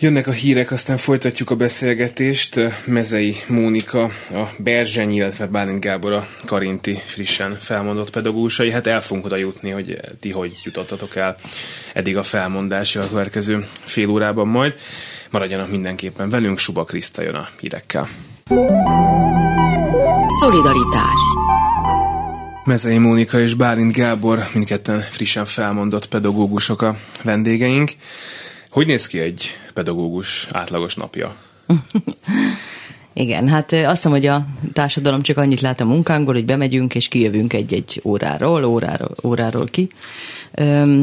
[0.00, 2.60] Jönnek a hírek, aztán folytatjuk a beszélgetést.
[2.84, 8.70] Mezei Mónika, a Berzseny, illetve Bálint Gábor a Karinti frissen felmondott pedagógusai.
[8.70, 11.36] Hát el fogunk oda jutni, hogy ti hogy jutottatok el
[11.94, 14.74] eddig a felmondási a következő fél órában majd.
[15.30, 18.08] Maradjanak mindenképpen velünk, Suba Kriszta jön a hírekkel.
[20.40, 21.20] Szolidaritás
[22.64, 27.90] Mezei Mónika és Bálint Gábor, mindketten frissen felmondott pedagógusok a vendégeink.
[28.70, 31.34] Hogy néz ki egy pedagógus átlagos napja?
[33.12, 37.08] Igen, hát azt hiszem, hogy a társadalom csak annyit lát a munkánkból, hogy bemegyünk és
[37.08, 39.90] kijövünk egy-egy óráról, óráról, óráról ki.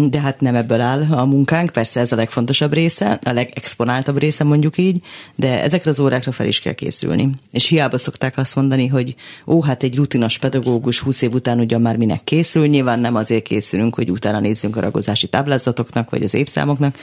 [0.10, 4.44] De hát nem ebből áll a munkánk, persze ez a legfontosabb része, a legexponáltabb része
[4.44, 5.02] mondjuk így,
[5.36, 7.30] de ezekre az órákra fel is kell készülni.
[7.52, 9.16] És hiába szokták azt mondani, hogy
[9.48, 13.44] ó, hát egy rutinos pedagógus 20 év után ugyan már minek készül, nyilván nem azért
[13.44, 16.98] készülünk, hogy utána nézzünk a ragozási táblázatoknak, vagy az évszámoknak,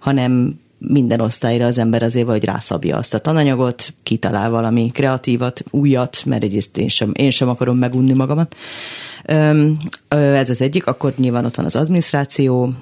[0.00, 6.22] hanem minden osztályra az ember azért vagy rászabja azt a tananyagot, kitalál valami kreatívat, újat,
[6.24, 8.56] mert egyrészt én sem, én sem akarom megunni magamat.
[10.08, 12.72] Ez az egyik, akkor nyilván ott van az adminisztráció,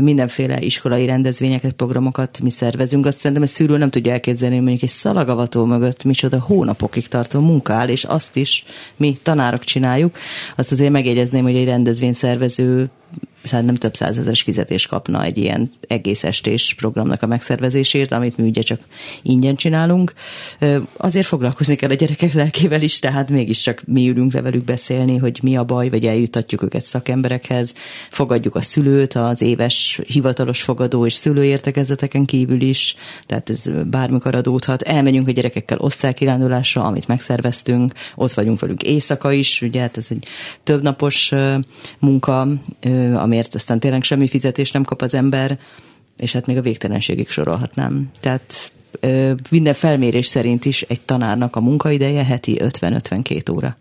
[0.00, 3.06] mindenféle iskolai rendezvényeket, programokat mi szervezünk.
[3.06, 7.40] Azt szerintem egy szűrő nem tudja elképzelni, hogy mondjuk egy szalagavató mögött micsoda hónapokig tartó
[7.40, 8.64] munka áll, és azt is
[8.96, 10.16] mi tanárok csináljuk.
[10.56, 12.90] Azt azért megjegyezném, hogy egy rendezvény szervező
[13.50, 18.62] nem több százezeres fizetést kapna egy ilyen egész estés programnak a megszervezésért, amit mi ugye
[18.62, 18.80] csak
[19.22, 20.12] ingyen csinálunk.
[20.96, 25.38] Azért foglalkozni kell a gyerekek lelkével is, tehát mégiscsak mi ülünk le velük beszélni, hogy
[25.42, 27.74] mi a baj, vagy eljutatjuk őket szakemberekhez,
[28.10, 29.71] fogadjuk a szülőt az éves
[30.06, 34.82] hivatalos fogadó és szülőértekezeteken kívül is, tehát ez bármikor adódhat.
[34.82, 40.26] Elmegyünk a gyerekekkel osztálykirándulásra, amit megszerveztünk, ott vagyunk velük éjszaka is, ugye hát ez egy
[40.62, 41.32] többnapos
[41.98, 42.48] munka,
[43.14, 45.58] amiért aztán tényleg semmi fizetést nem kap az ember,
[46.16, 48.10] és hát még a végtelenségig sorolhatnám.
[48.20, 48.72] Tehát
[49.50, 53.76] minden felmérés szerint is egy tanárnak a munkaideje heti 50-52 óra.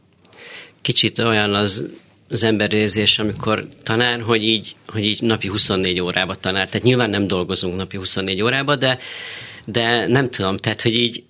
[0.82, 1.90] Kicsit olyan az
[2.32, 6.70] az emberérzés, amikor tanár, hogy így, hogy így napi 24 órába tanár.
[6.70, 8.98] Tehát nyilván nem dolgozunk napi 24 órába, de,
[9.66, 11.24] de nem tudom, tehát hogy így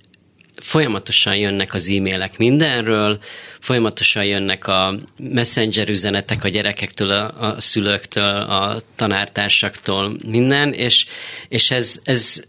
[0.62, 3.20] folyamatosan jönnek az e-mailek mindenről,
[3.60, 11.06] folyamatosan jönnek a messenger üzenetek a gyerekektől, a, a szülőktől, a tanártársaktól, minden, és,
[11.48, 12.44] és ez, ez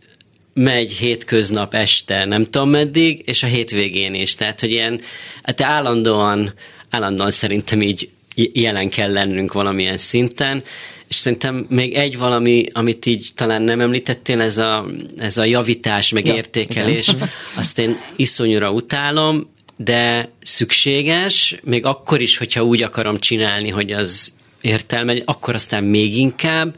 [0.55, 4.35] megy hétköznap este, nem tudom meddig, és a hétvégén is.
[4.35, 5.01] Tehát, hogy ilyen,
[5.43, 6.53] hát állandóan,
[6.91, 10.63] állandóan szerintem így jelen kell lennünk valamilyen szinten,
[11.09, 14.87] és szerintem még egy valami, amit így talán nem említettél, ez a,
[15.19, 17.31] ez a javítás, meg ja, értékelés, igen.
[17.57, 24.33] azt én iszonyúra utálom, de szükséges, még akkor is, hogyha úgy akarom csinálni, hogy az
[24.61, 26.77] értelme, akkor aztán még inkább,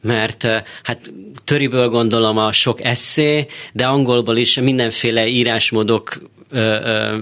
[0.00, 0.42] mert
[0.82, 1.12] hát
[1.44, 7.16] töriből gondolom a sok eszé, de angolból is mindenféle írásmódok ö, ö,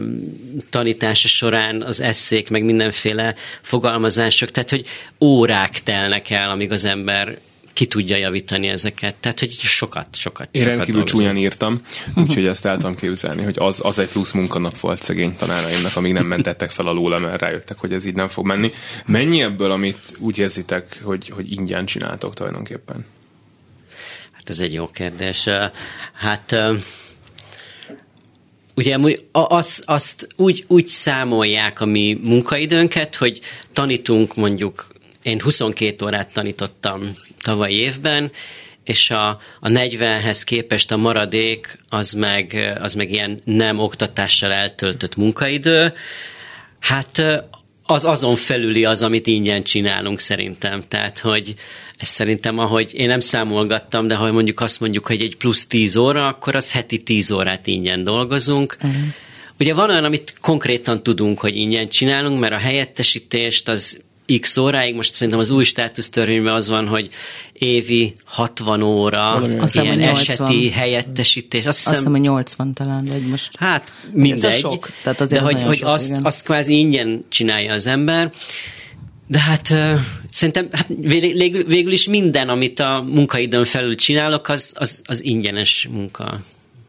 [0.71, 4.87] tanítása során az eszék, meg mindenféle fogalmazások, tehát hogy
[5.21, 7.39] órák telnek el, amíg az ember
[7.77, 9.15] ki tudja javítani ezeket.
[9.15, 10.49] Tehát, hogy sokat, sokat.
[10.51, 11.83] Én sokat rendkívül csúnyan írtam,
[12.15, 16.13] úgyhogy ezt el tudom képzelni, hogy az, az egy plusz munkanap volt szegény tanáraimnak, amíg
[16.13, 18.73] nem mentettek fel alóla, mert rájöttek, hogy ez így nem fog menni.
[19.07, 23.05] Mennyi ebből, amit úgy érzitek, hogy, hogy ingyen csináltok tulajdonképpen?
[24.33, 25.49] Hát ez egy jó kérdés.
[26.13, 26.57] Hát
[28.77, 28.97] ugye
[29.33, 33.41] azt, azt úgy, úgy számolják a mi munkaidőnket, hogy
[33.73, 38.31] tanítunk mondjuk, én 22 órát tanítottam tavaly évben,
[38.85, 39.29] és a,
[39.61, 45.93] a 40-hez képest a maradék az meg, az meg ilyen nem oktatással eltöltött munkaidő.
[46.81, 47.23] Hát
[47.83, 50.83] az azon felüli az, amit ingyen csinálunk szerintem.
[50.89, 51.55] Tehát, hogy
[51.99, 55.97] ez szerintem, ahogy én nem számolgattam, de ha mondjuk azt mondjuk, hogy egy plusz 10
[55.97, 58.77] óra, akkor az heti 10 órát ingyen dolgozunk.
[58.83, 59.01] Uh-huh.
[59.61, 64.05] Ugye van olyan, amit konkrétan tudunk, hogy ingyen csinálunk, mert a helyettesítést az
[64.41, 67.09] x óráig, most szerintem az új státusztörvényben az van, hogy
[67.53, 71.67] évi 60 óra, az ilyen eseti helyettesítés.
[71.67, 73.51] Azt, azt hiszem, hogy 80 talán, egy most...
[73.59, 74.91] Hát mindegy, ez sok.
[75.03, 78.33] Tehát de hogy, hogy sok, azt, azt kvázi ingyen csinálja az ember,
[79.27, 84.73] de hát uh, szerintem hát végül, végül is minden, amit a munkaidőn felül csinálok, az,
[84.77, 86.41] az, az ingyenes munka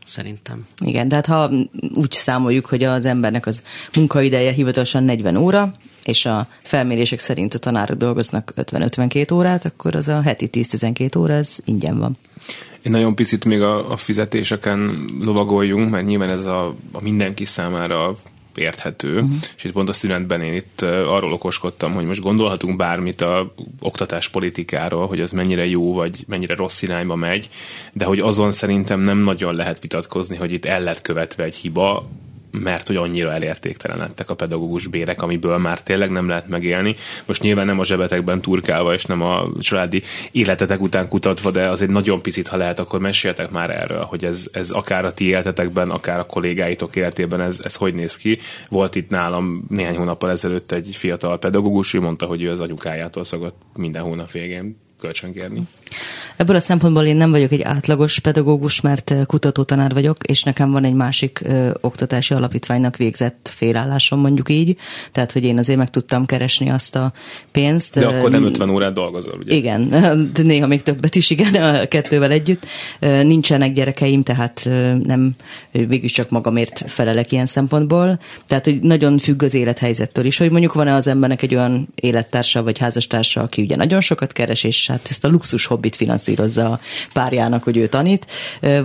[0.08, 0.66] szerintem.
[0.86, 1.52] Igen, de hát ha
[1.94, 3.62] úgy számoljuk, hogy az embernek az
[3.96, 5.74] munkaideje hivatalosan 40 óra,
[6.04, 11.34] és a felmérések szerint a tanárok dolgoznak 50-52 órát, akkor az a heti 10-12 óra,
[11.34, 12.18] ez ingyen van.
[12.82, 18.18] Én nagyon picit még a, a fizetéseken lovagoljunk, mert nyilván ez a, a mindenki számára
[18.58, 19.36] érthető, uh-huh.
[19.58, 25.08] és itt pont a szünetben én itt arról okoskodtam, hogy most gondolhatunk bármit a oktatáspolitikáról,
[25.08, 27.50] hogy az mennyire jó, vagy mennyire rossz irányba megy,
[27.94, 32.08] de hogy azon szerintem nem nagyon lehet vitatkozni, hogy itt el lett követve egy hiba,
[32.60, 36.96] mert hogy annyira elértéktelenedtek a pedagógus bérek, amiből már tényleg nem lehet megélni.
[37.26, 41.92] Most nyilván nem a zsebetekben turkálva, és nem a családi életetek után kutatva, de azért
[41.92, 45.90] nagyon picit, ha lehet, akkor meséltek már erről, hogy ez, ez akár a ti életetekben,
[45.90, 48.38] akár a kollégáitok életében ez, ez hogy néz ki.
[48.70, 53.24] Volt itt nálam néhány hónappal ezelőtt egy fiatal pedagógus, ő mondta, hogy ő az anyukájától
[53.24, 55.62] szokott minden hónap végén kölcsönkérni.
[56.38, 60.84] Ebből a szempontból én nem vagyok egy átlagos pedagógus, mert kutatótanár vagyok, és nekem van
[60.84, 64.78] egy másik ö, oktatási alapítványnak végzett félállásom, mondjuk így.
[65.12, 67.12] Tehát, hogy én azért meg tudtam keresni azt a
[67.52, 68.00] pénzt.
[68.00, 69.56] De akkor nem 50 órát dolgozol, ugye?
[69.56, 69.90] Igen,
[70.34, 72.66] de néha még többet is, igen, a kettővel együtt.
[73.00, 74.70] Nincsenek gyerekeim, tehát
[75.04, 75.36] nem
[75.72, 78.20] végül csak magamért felelek ilyen szempontból.
[78.46, 82.64] Tehát, hogy nagyon függ az élethelyzettől is, hogy mondjuk van-e az embernek egy olyan élettársa
[82.64, 86.26] vagy házastársa, aki ugye nagyon sokat keres, és hát ezt a luxus hobbit finanszírozza
[86.58, 86.80] a
[87.14, 88.26] párjának, hogy ő tanít,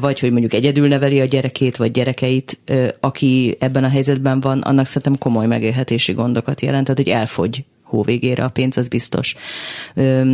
[0.00, 2.58] vagy hogy mondjuk egyedül neveli a gyerekét, vagy gyerekeit,
[3.00, 7.64] aki ebben a helyzetben van, annak szerintem komoly megélhetési gondokat jelent, tehát hogy elfogy
[8.04, 9.34] végére a pénz, az biztos.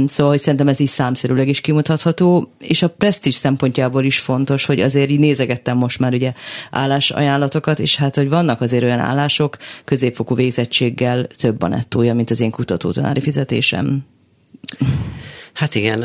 [0.06, 4.80] Szóval, hogy szerintem ez is számszerűleg is kimutatható, és a presztis szempontjából is fontos, hogy
[4.80, 6.32] azért így nézegettem most már ugye
[6.70, 12.40] állásajánlatokat, és hát, hogy vannak azért olyan állások középfokú végzettséggel több a nettója, mint az
[12.40, 14.04] én kutatótanári fizetésem.
[15.54, 16.04] Hát igen,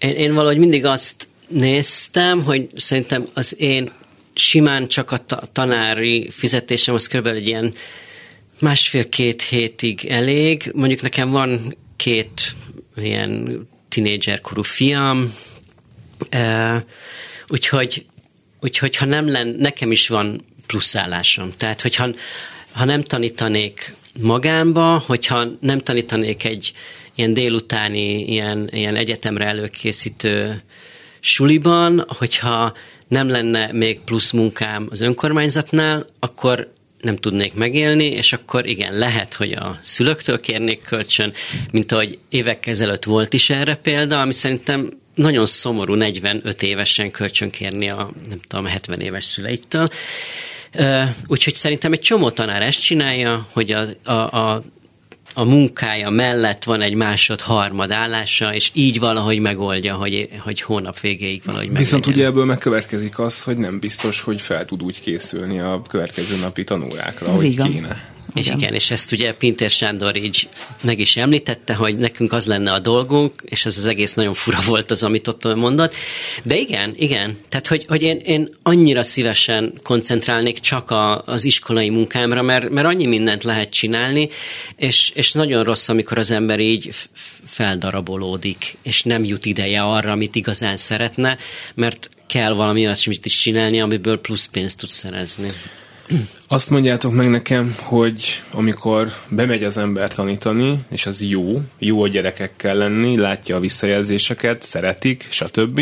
[0.00, 3.90] én, én valahogy mindig azt néztem, hogy szerintem az én
[4.34, 5.18] simán csak a
[5.52, 7.26] tanári fizetésem az kb.
[7.26, 7.74] egy ilyen
[8.58, 10.70] másfél-két hétig elég.
[10.74, 12.54] Mondjuk nekem van két
[12.96, 15.34] ilyen tinédzserkorú fiam,
[16.34, 16.82] uh,
[17.48, 18.06] úgyhogy,
[18.60, 21.52] úgyhogy ha nem len, nekem is van pluszállásom.
[21.56, 22.08] Tehát, hogyha
[22.72, 26.72] ha nem tanítanék magámba, hogyha nem tanítanék egy
[27.20, 30.60] ilyen délutáni, ilyen, ilyen egyetemre előkészítő
[31.20, 32.72] suliban, hogyha
[33.08, 39.34] nem lenne még plusz munkám az önkormányzatnál, akkor nem tudnék megélni, és akkor igen, lehet,
[39.34, 41.32] hogy a szülőktől kérnék kölcsön,
[41.70, 47.50] mint ahogy évek ezelőtt volt is erre példa, ami szerintem nagyon szomorú 45 évesen kölcsön
[47.50, 49.88] kérni a, nem tudom, 70 éves szüleittől.
[51.26, 54.62] Úgyhogy szerintem egy csomó tanár ezt csinálja, hogy a, a, a
[55.34, 61.42] a munkája mellett van egy másod-harmad állása, és így valahogy megoldja, hogy, hogy hónap végéig
[61.44, 61.98] valahogy meglegyen.
[61.98, 66.36] Viszont ugye ebből megkövetkezik az, hogy nem biztos, hogy fel tud úgy készülni a következő
[66.40, 68.08] napi tanórákra, hogy kéne.
[68.34, 68.58] És igen.
[68.58, 70.48] igen, és ezt ugye Pintér Sándor így
[70.82, 74.58] meg is említette, hogy nekünk az lenne a dolgunk, és ez az egész nagyon fura
[74.66, 75.94] volt az, amit ott mondott.
[76.44, 81.88] De igen, igen, tehát hogy, hogy én, én annyira szívesen koncentrálnék csak a, az iskolai
[81.88, 84.28] munkámra, mert, mert annyi mindent lehet csinálni,
[84.76, 86.90] és, és nagyon rossz, amikor az ember így
[87.44, 91.38] feldarabolódik, és nem jut ideje arra, amit igazán szeretne,
[91.74, 95.48] mert kell valami olyasmit is csinálni, amiből plusz pénzt tud szerezni.
[96.48, 102.08] Azt mondjátok meg nekem, hogy amikor bemegy az ember tanítani, és az jó, jó a
[102.08, 105.80] gyerekekkel lenni, látja a visszajelzéseket, szeretik, stb.,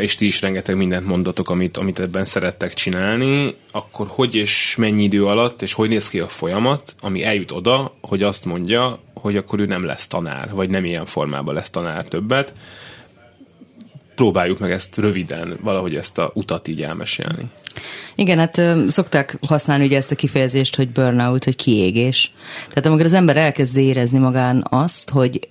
[0.00, 5.02] és ti is rengeteg mindent mondatok, amit, amit ebben szerettek csinálni, akkor hogy és mennyi
[5.02, 9.36] idő alatt, és hogy néz ki a folyamat, ami eljut oda, hogy azt mondja, hogy
[9.36, 12.52] akkor ő nem lesz tanár, vagy nem ilyen formában lesz tanár többet.
[14.14, 17.44] Próbáljuk meg ezt röviden, valahogy ezt a utat így elmesélni.
[18.14, 22.32] Igen, hát szokták használni ugye ezt a kifejezést, hogy burnout, hogy kiégés.
[22.68, 25.48] Tehát amikor az ember elkezd érezni magán azt, hogy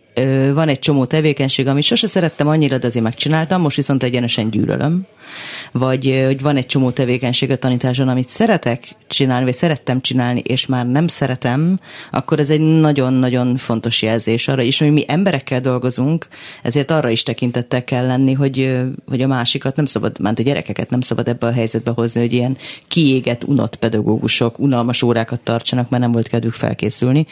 [0.53, 5.05] van egy csomó tevékenység, amit sose szerettem annyira, de azért megcsináltam, most viszont egyenesen gyűlölöm.
[5.71, 10.65] Vagy hogy van egy csomó tevékenység a tanításon, amit szeretek csinálni, vagy szerettem csinálni, és
[10.65, 11.79] már nem szeretem,
[12.11, 16.27] akkor ez egy nagyon-nagyon fontos jelzés arra is, hogy mi emberekkel dolgozunk,
[16.63, 20.89] ezért arra is tekintettel kell lenni, hogy, hogy a másikat nem szabad, már a gyerekeket
[20.89, 22.50] nem szabad ebbe a helyzetbe hozni, hogy ilyen
[22.87, 27.25] kiégett, unott pedagógusok unalmas órákat tartsanak, mert nem volt kedvük felkészülni.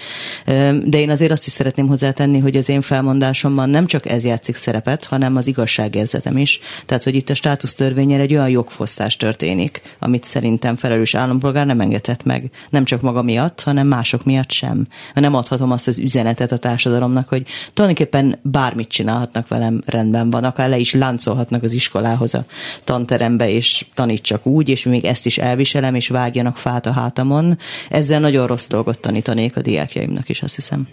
[0.83, 4.55] De én azért azt is szeretném hozzátenni, hogy az én felmondásomban nem csak ez játszik
[4.55, 6.59] szerepet, hanem az igazságérzetem is.
[6.85, 12.23] Tehát, hogy itt a státusztörvényel egy olyan jogfosztás történik, amit szerintem felelős állampolgár nem engedhet
[12.23, 12.51] meg.
[12.69, 14.87] Nem csak maga miatt, hanem mások miatt sem.
[15.13, 20.69] Nem adhatom azt az üzenetet a társadalomnak, hogy tulajdonképpen bármit csinálhatnak velem, rendben van, akár
[20.69, 22.45] le is láncolhatnak az iskolához a
[22.83, 27.57] tanterembe, és tanítsak úgy, és még ezt is elviselem, és vágjanak fát a hátamon.
[27.89, 30.87] Ezzel nagyon rossz dolgot tanítanék a diákjaimnak is, azt hiszem.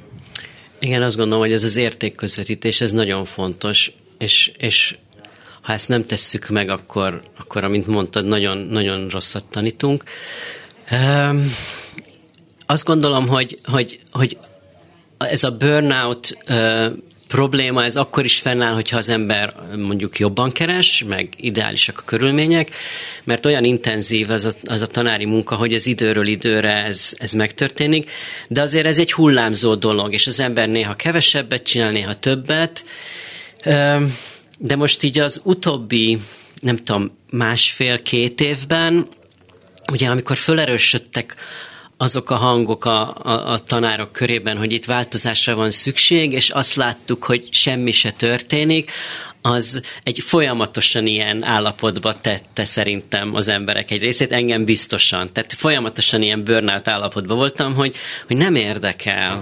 [0.81, 4.97] Igen, azt gondolom, hogy ez az értékközvetítés, ez nagyon fontos, és, és
[5.63, 10.05] ha ezt nem tesszük meg, akkor, akkor amint mondtad, nagyon, nagyon rosszat tanítunk.
[10.91, 11.53] Um,
[12.67, 14.39] azt gondolom, hogy, hogy, hogy
[15.19, 16.87] ez a burnout uh,
[17.37, 22.71] probléma, ez akkor is fennáll, hogyha az ember mondjuk jobban keres, meg ideálisak a körülmények,
[23.25, 27.33] mert olyan intenzív az a, az a tanári munka, hogy az időről időre ez, ez
[27.33, 28.11] megtörténik,
[28.49, 32.85] de azért ez egy hullámzó dolog, és az ember néha kevesebbet csinál, néha többet,
[34.59, 36.19] de most így az utóbbi,
[36.61, 39.09] nem tudom, másfél-két évben,
[39.93, 41.37] ugye amikor fölerősödtek
[41.97, 46.75] azok a hangok a, a, a tanárok körében, hogy itt változásra van szükség, és azt
[46.75, 48.91] láttuk, hogy semmi se történik,
[49.43, 55.33] az egy folyamatosan ilyen állapotba tette szerintem az emberek egy részét, engem biztosan.
[55.33, 59.41] Tehát folyamatosan ilyen burnout állapotban voltam, hogy, hogy nem érdekel,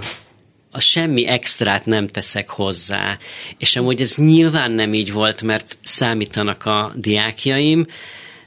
[0.70, 3.18] a semmi extrát nem teszek hozzá.
[3.58, 7.86] És amúgy ez nyilván nem így volt, mert számítanak a diákjaim,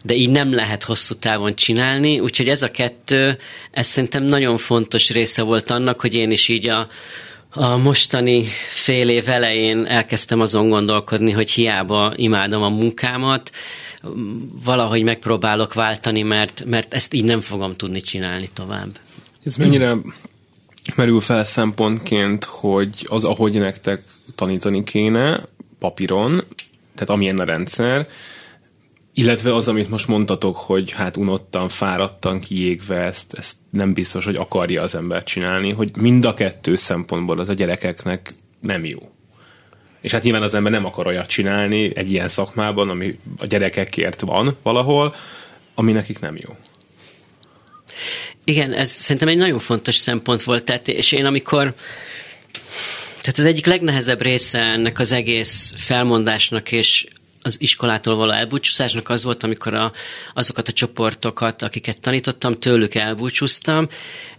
[0.03, 3.37] de így nem lehet hosszú távon csinálni, úgyhogy ez a kettő,
[3.71, 6.87] ez szerintem nagyon fontos része volt annak, hogy én is így a,
[7.49, 13.51] a mostani fél év elején elkezdtem azon gondolkodni, hogy hiába imádom a munkámat,
[14.63, 18.89] valahogy megpróbálok váltani, mert, mert ezt így nem fogom tudni csinálni tovább.
[19.43, 19.95] Ez mennyire
[20.95, 24.03] merül fel szempontként, hogy az, ahogy nektek
[24.35, 25.43] tanítani kéne
[25.79, 26.43] papíron,
[26.95, 28.07] tehát amilyen a rendszer,
[29.19, 34.35] illetve az, amit most mondtatok, hogy hát unottan, fáradtan, kiégve, ezt, ezt nem biztos, hogy
[34.35, 39.11] akarja az ember csinálni, hogy mind a kettő szempontból az a gyerekeknek nem jó.
[40.01, 44.21] És hát nyilván az ember nem akar olyat csinálni egy ilyen szakmában, ami a gyerekekért
[44.21, 45.15] van valahol,
[45.75, 46.55] ami nekik nem jó.
[48.43, 51.73] Igen, ez szerintem egy nagyon fontos szempont volt, tehát, és én amikor
[53.21, 57.07] tehát az egyik legnehezebb része ennek az egész felmondásnak és
[57.41, 59.91] az iskolától való elbúcsúzásnak az volt, amikor a,
[60.33, 63.87] azokat a csoportokat, akiket tanítottam, tőlük elbúcsúztam,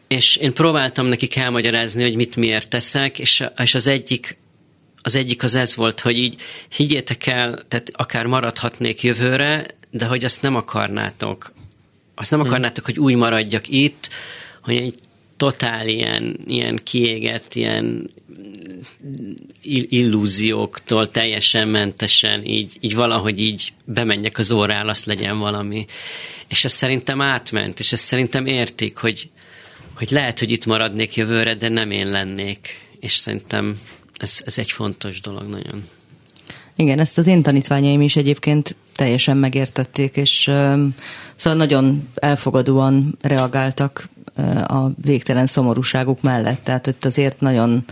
[0.08, 4.38] és én próbáltam nekik elmagyarázni, hogy mit miért teszek, és, és az egyik
[5.02, 10.24] az egyik az ez volt, hogy így higgyétek el, tehát akár maradhatnék jövőre, de hogy
[10.24, 11.52] azt nem akarnátok.
[12.14, 12.46] Azt nem hm.
[12.46, 14.08] akarnátok, hogy úgy maradjak itt,
[14.62, 14.94] hogy egy
[15.38, 18.10] totál ilyen, ilyen kiégett, ilyen
[19.88, 25.84] illúzióktól teljesen mentesen, így, így valahogy így bemenjek az órára, azt legyen valami.
[26.48, 29.30] És ez szerintem átment, és ezt szerintem értik, hogy,
[29.94, 32.86] hogy lehet, hogy itt maradnék jövőre, de nem én lennék.
[33.00, 33.80] És szerintem
[34.18, 35.84] ez, ez egy fontos dolog nagyon.
[36.76, 40.40] Igen, ezt az én tanítványaim is egyébként teljesen megértették, és
[41.36, 44.08] szóval nagyon elfogadóan reagáltak
[44.66, 46.64] a végtelen szomorúságuk mellett.
[46.64, 47.84] Tehát ott azért nagyon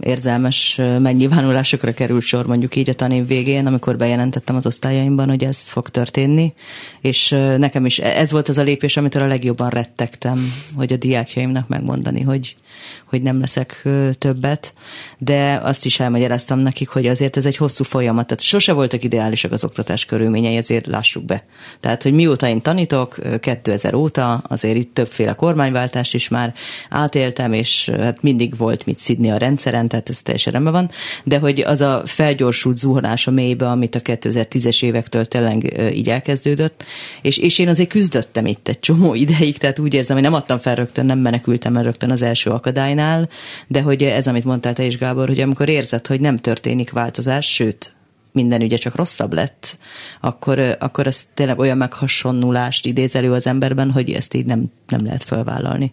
[0.00, 5.68] érzelmes megnyilvánulásokra került sor mondjuk így a tanév végén, amikor bejelentettem az osztályaimban, hogy ez
[5.68, 6.54] fog történni,
[7.00, 10.96] és nekem is e-, ez volt az a lépés, amitől a legjobban rettegtem, hogy a
[10.96, 12.56] diákjaimnak megmondani, hogy,
[13.04, 14.74] hogy nem leszek többet,
[15.18, 19.52] de azt is elmagyaráztam nekik, hogy azért ez egy hosszú folyamat, tehát sose voltak ideálisak
[19.52, 21.44] az oktatás körülményei, ezért lássuk be.
[21.80, 26.54] Tehát, hogy mióta én tanítok, 2000 óta, azért itt többféle kormányváltás is már
[26.90, 30.90] átéltem, és hát mindig volt mit szidni a rendszeren, tehát ez teljesen rendben van,
[31.24, 36.84] de hogy az a felgyorsult zuhanás a mélybe, amit a 2010-es évektől tényleg így elkezdődött,
[37.22, 40.58] és, és én azért küzdöttem itt egy csomó ideig, tehát úgy érzem, hogy nem adtam
[40.58, 43.28] fel rögtön, nem menekültem el rögtön az első akadálynál,
[43.66, 47.46] de hogy ez, amit mondtál te is, Gábor, hogy amikor érzed, hogy nem történik változás,
[47.46, 47.92] sőt,
[48.32, 49.78] minden ugye csak rosszabb lett,
[50.20, 55.04] akkor, akkor ez tényleg olyan meghasonnulást idéz elő az emberben, hogy ezt így nem, nem
[55.04, 55.92] lehet felvállalni.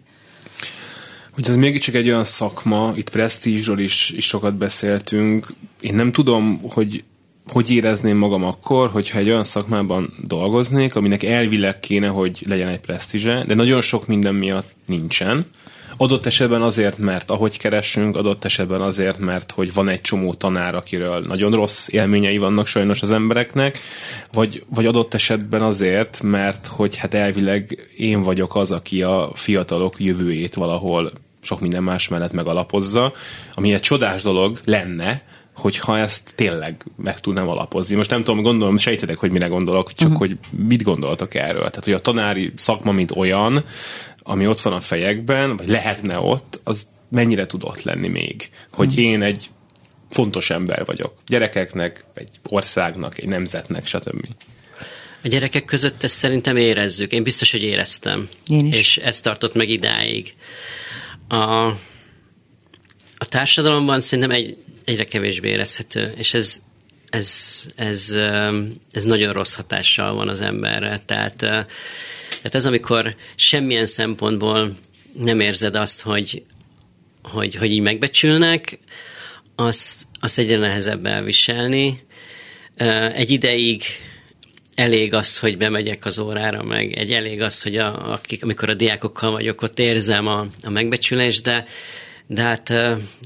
[1.38, 5.54] Ugye ez mégiscsak egy olyan szakma, itt presztízsről is, is sokat beszéltünk.
[5.80, 7.04] Én nem tudom, hogy
[7.48, 12.80] hogy érezném magam akkor, hogyha egy olyan szakmában dolgoznék, aminek elvileg kéne, hogy legyen egy
[12.80, 15.46] presztízse, de nagyon sok minden miatt nincsen.
[15.98, 20.76] Adott esetben azért, mert ahogy keresünk, adott esetben azért, mert hogy van egy csomó tanár,
[20.76, 23.80] akiről nagyon rossz élményei vannak sajnos az embereknek,
[24.34, 29.96] vagy, vagy adott esetben azért, mert hogy hát elvileg én vagyok az, aki a fiatalok
[29.98, 33.14] jövőjét valahol sok minden más mellett megalapozza,
[33.54, 35.24] ami egy csodás dolog lenne,
[35.56, 37.96] hogyha ezt tényleg meg tudnám alapozni.
[37.96, 40.28] Most nem tudom, gondolom, sejtetek, hogy mire gondolok, csak uh-huh.
[40.28, 40.38] hogy
[40.68, 41.70] mit gondoltok erről.
[41.70, 43.64] Tehát, hogy a tanári szakma, mint olyan,
[44.28, 48.50] ami ott van a fejekben, vagy lehetne ott, az mennyire tud ott lenni még.
[48.72, 49.04] Hogy uh-huh.
[49.04, 49.50] én egy
[50.10, 51.14] fontos ember vagyok.
[51.28, 54.28] Gyerekeknek, egy országnak, egy nemzetnek, stb.
[55.24, 57.12] A gyerekek között ezt szerintem érezzük.
[57.12, 58.30] Én biztos, hogy éreztem.
[58.48, 58.78] Én is.
[58.78, 60.34] És ez tartott meg idáig.
[61.28, 61.66] A,
[63.18, 66.64] a társadalomban szerintem egy, egyre kevésbé érezhető, és ez,
[67.10, 68.16] ez, ez,
[68.92, 71.00] ez nagyon rossz hatással van az emberre.
[71.06, 74.76] Tehát, tehát ez, amikor semmilyen szempontból
[75.20, 76.44] nem érzed azt, hogy,
[77.24, 78.80] hogy, hogy így megbecsülnek,
[79.56, 82.04] azt, azt egyre nehezebb elviselni.
[83.14, 83.84] Egy ideig
[84.76, 88.74] elég az, hogy bemegyek az órára, meg egy elég az, hogy a, akik, amikor a
[88.74, 91.66] diákokkal vagyok, ott érzem a, a megbecsülést, de,
[92.28, 92.74] de hát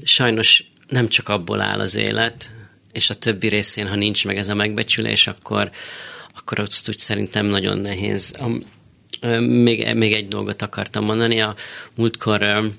[0.04, 2.50] sajnos nem csak abból áll az élet,
[2.92, 5.70] és a többi részén, ha nincs meg ez a megbecsülés, akkor,
[6.36, 8.34] akkor azt úgy szerintem nagyon nehéz.
[8.38, 8.48] A,
[9.40, 11.40] még, még egy dolgot akartam mondani.
[11.40, 11.54] A
[11.94, 12.70] múltkor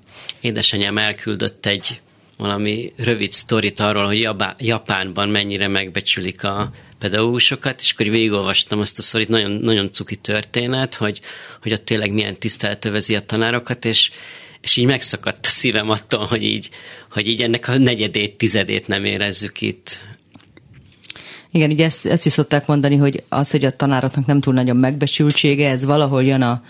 [0.42, 2.02] édesanyám elküldött egy
[2.38, 9.02] valami rövid sztorit arról, hogy Japánban mennyire megbecsülik a pedagógusokat, és akkor végigolvastam azt a
[9.02, 11.20] szorít, nagyon, nagyon cuki történet, hogy,
[11.62, 14.12] hogy ott tényleg milyen tisztelet övezi a tanárokat, és,
[14.62, 16.70] és így megszakadt a szívem attól, hogy így,
[17.12, 20.02] hogy így ennek a negyedét, tizedét nem érezzük itt.
[21.54, 24.78] Igen, ugye ezt, ezt is szokták mondani, hogy az, hogy a tanároknak nem túl nagyon
[24.78, 26.62] megbecsültsége, ez valahol jön a,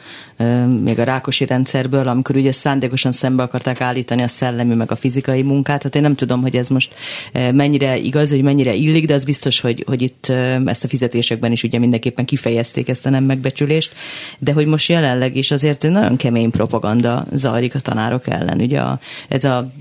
[0.82, 5.42] még a rákosi rendszerből, amikor ugye szándékosan szembe akarták állítani a szellemi meg a fizikai
[5.42, 5.84] munkát.
[5.84, 6.94] Hát én nem tudom, hogy ez most
[7.34, 10.30] mennyire igaz, hogy mennyire illik, de az biztos, hogy, hogy itt
[10.66, 13.94] ezt a fizetésekben is ugye mindenképpen kifejezték ezt a nem megbecsülést,
[14.40, 18.62] de hogy most jelenleg is azért nagyon kemény propaganda zajlik a tanárok ellen.
[18.62, 19.72] Ugye a, ez a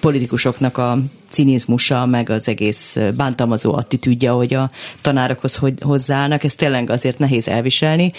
[0.00, 0.98] politikusoknak a
[1.32, 4.70] cinizmusa, meg az egész bántalmazó attitűdje, hogy a
[5.00, 8.12] tanárokhoz hogy hozzáállnak, ez tényleg azért nehéz elviselni.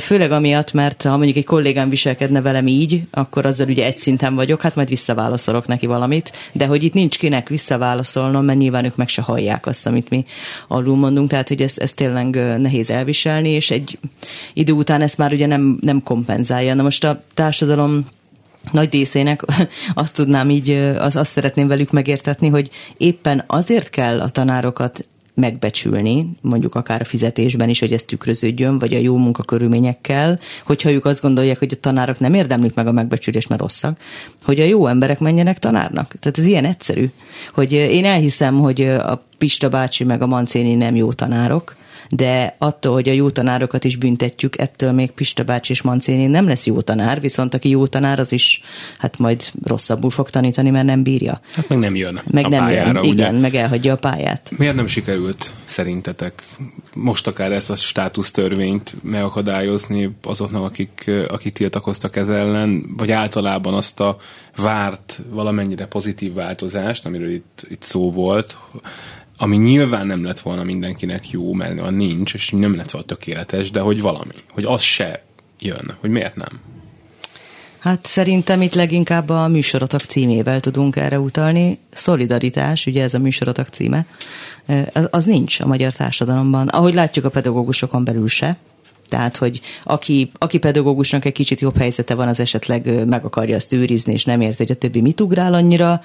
[0.00, 4.34] Főleg amiatt, mert ha mondjuk egy kollégám viselkedne velem így, akkor azzal ugye egy szinten
[4.34, 8.96] vagyok, hát majd visszaválaszolok neki valamit, de hogy itt nincs kinek visszaválaszolnom, mert nyilván ők
[8.96, 10.24] meg se hallják azt, amit mi
[10.68, 13.98] alul mondunk, tehát hogy ez, ez tényleg nehéz elviselni, és egy
[14.52, 16.74] idő után ezt már ugye nem, nem kompenzálja.
[16.74, 18.06] Na most a társadalom
[18.70, 19.42] nagy részének
[19.94, 26.30] azt tudnám így, az, azt szeretném velük megértetni, hogy éppen azért kell a tanárokat megbecsülni,
[26.40, 31.22] mondjuk akár a fizetésben is, hogy ez tükröződjön, vagy a jó munkakörülményekkel, hogyha ők azt
[31.22, 33.98] gondolják, hogy a tanárok nem érdemlik meg a megbecsülést, mert rosszak,
[34.42, 36.14] hogy a jó emberek menjenek tanárnak.
[36.20, 37.10] Tehát ez ilyen egyszerű,
[37.52, 41.76] hogy én elhiszem, hogy a Pista bácsi meg a Mancéni nem jó tanárok,
[42.14, 46.48] de attól, hogy a jó tanárokat is büntetjük, ettől még Pista bácsi és Mancéni nem
[46.48, 48.62] lesz jó tanár, viszont aki jó tanár, az is
[48.98, 51.40] hát majd rosszabbul fog tanítani, mert nem bírja.
[51.54, 53.08] Hát meg nem jön Meg a nem pályára, jön, ugye?
[53.08, 54.50] igen, meg elhagyja a pályát.
[54.56, 56.42] Miért nem sikerült szerintetek
[56.94, 64.00] most akár ezt a státusztörvényt megakadályozni azoknak, akik, akik tiltakoztak ez ellen, vagy általában azt
[64.00, 64.16] a
[64.56, 68.56] várt valamennyire pozitív változást, amiről itt, itt szó volt,
[69.42, 73.70] ami nyilván nem lett volna mindenkinek jó, mert van nincs, és nem lett volna tökéletes,
[73.70, 75.24] de hogy valami, hogy az se
[75.58, 76.60] jön, hogy miért nem?
[77.78, 81.78] Hát szerintem itt leginkább a műsorotok címével tudunk erre utalni.
[81.92, 84.06] Szolidaritás, ugye ez a műsorotok címe,
[84.92, 86.68] az, az nincs a magyar társadalomban.
[86.68, 88.56] Ahogy látjuk a pedagógusokon belül se.
[89.12, 93.72] Tehát, hogy aki, aki pedagógusnak egy kicsit jobb helyzete van, az esetleg meg akarja azt
[93.72, 96.00] őrizni, és nem érti, hogy a többi mit ugrál annyira.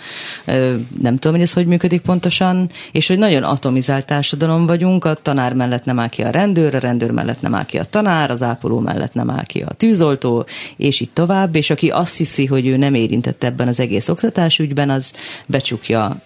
[1.01, 2.69] Nem tudom, hogy ez hogy működik pontosan.
[2.91, 6.79] És hogy nagyon atomizált társadalom vagyunk, a tanár mellett nem áll ki a rendőr, a
[6.79, 10.45] rendőr mellett nem áll ki a tanár, az ápoló mellett nem áll ki a tűzoltó,
[10.77, 11.55] és így tovább.
[11.55, 15.13] És aki azt hiszi, hogy ő nem érintett ebben az egész oktatásügyben, az
[15.45, 16.21] becsukja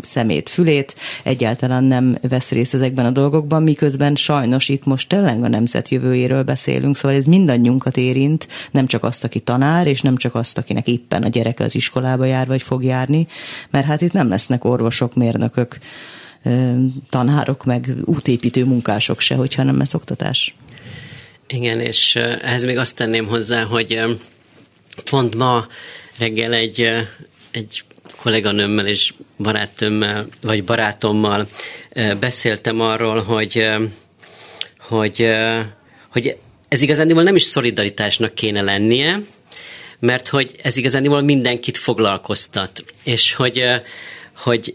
[0.00, 5.48] szemét, fülét, egyáltalán nem vesz részt ezekben a dolgokban, miközben sajnos itt most tényleg a
[5.48, 10.34] nemzet jövőjéről beszélünk, szóval ez mindannyiunkat érint, nem csak azt, aki tanár, és nem csak
[10.34, 13.26] azt, akinek éppen a gyereke az iskolába jár, vagy fog járni,
[13.70, 15.78] mert hát itt nem lesznek orvosok, mérnökök,
[17.08, 20.54] tanárok, meg útépítő munkások se, hogyha nem lesz oktatás.
[21.46, 23.98] Igen, és ehhez még azt tenném hozzá, hogy
[25.10, 25.66] pont ma
[26.18, 26.88] reggel egy,
[27.50, 27.84] egy
[28.16, 31.48] kolléganőmmel és barátnőmmel, vagy barátommal
[32.20, 33.68] beszéltem arról, hogy,
[34.78, 35.28] hogy,
[36.08, 36.36] hogy
[36.68, 39.20] ez igazániból nem is szolidaritásnak kéne lennie,
[39.98, 42.84] mert hogy ez igazániból mindenkit foglalkoztat.
[43.04, 43.64] És hogy,
[44.36, 44.72] hogy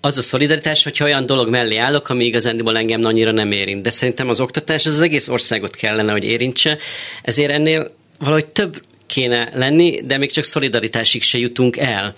[0.00, 3.82] az a szolidaritás, hogyha olyan dolog mellé állok, ami igazándiból engem annyira nem érint.
[3.82, 6.78] De szerintem az oktatás az, az egész országot kellene, hogy érintse,
[7.22, 8.82] ezért ennél valahogy több
[9.12, 12.14] kéne lenni, de még csak szolidaritásig se jutunk el.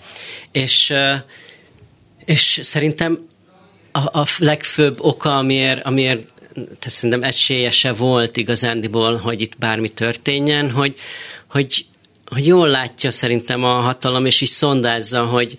[0.51, 0.93] És,
[2.25, 3.27] és szerintem
[3.91, 6.33] a, a legfőbb oka, amiért, amiért
[6.79, 10.95] te szerintem esélye se volt igazándiból, hogy itt bármi történjen, hogy,
[11.47, 11.85] hogy,
[12.25, 15.57] hogy jól látja szerintem a hatalom, és is szondázza, hogy,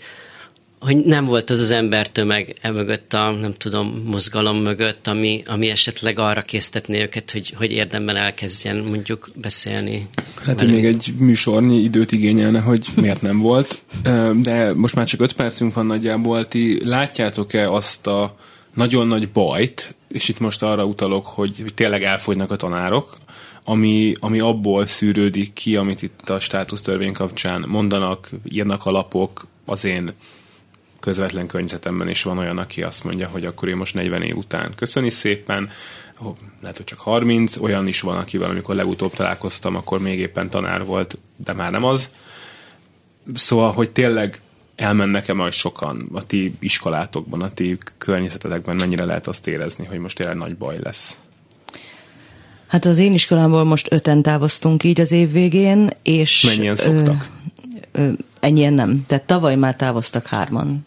[0.80, 5.68] hogy nem volt az az embertömeg e mögött a, nem tudom, mozgalom mögött, ami, ami
[5.68, 10.08] esetleg arra késztetné őket, hogy, hogy érdemben elkezdjen mondjuk beszélni.
[10.44, 13.82] Hát, hogy még egy műsornyi időt igényelne, hogy miért nem volt,
[14.42, 16.48] de most már csak öt percünk van nagyjából.
[16.48, 18.36] Ti látjátok-e azt a
[18.74, 23.16] nagyon nagy bajt, és itt most arra utalok, hogy, tényleg elfogynak a tanárok,
[23.64, 29.84] ami, ami abból szűrődik ki, amit itt a státusztörvény kapcsán mondanak, írnak a lapok, az
[29.84, 30.12] én
[31.06, 34.72] közvetlen környezetemben is van olyan, aki azt mondja, hogy akkor én most 40 év után
[34.76, 35.70] köszöni szépen,
[36.60, 40.84] lehet, hogy csak 30, olyan is van, akivel amikor legutóbb találkoztam, akkor még éppen tanár
[40.84, 42.08] volt, de már nem az.
[43.34, 44.40] Szóval, hogy tényleg
[44.76, 50.16] elmennek-e majd sokan a ti iskolátokban, a ti környezetetekben, mennyire lehet azt érezni, hogy most
[50.16, 51.18] tényleg nagy baj lesz?
[52.66, 56.42] Hát az én iskolámból most öten távoztunk így az év végén, és...
[56.42, 57.30] Mennyien szoktak?
[57.92, 59.04] Ö, ö, ennyien nem.
[59.06, 60.86] Tehát tavaly már távoztak hárman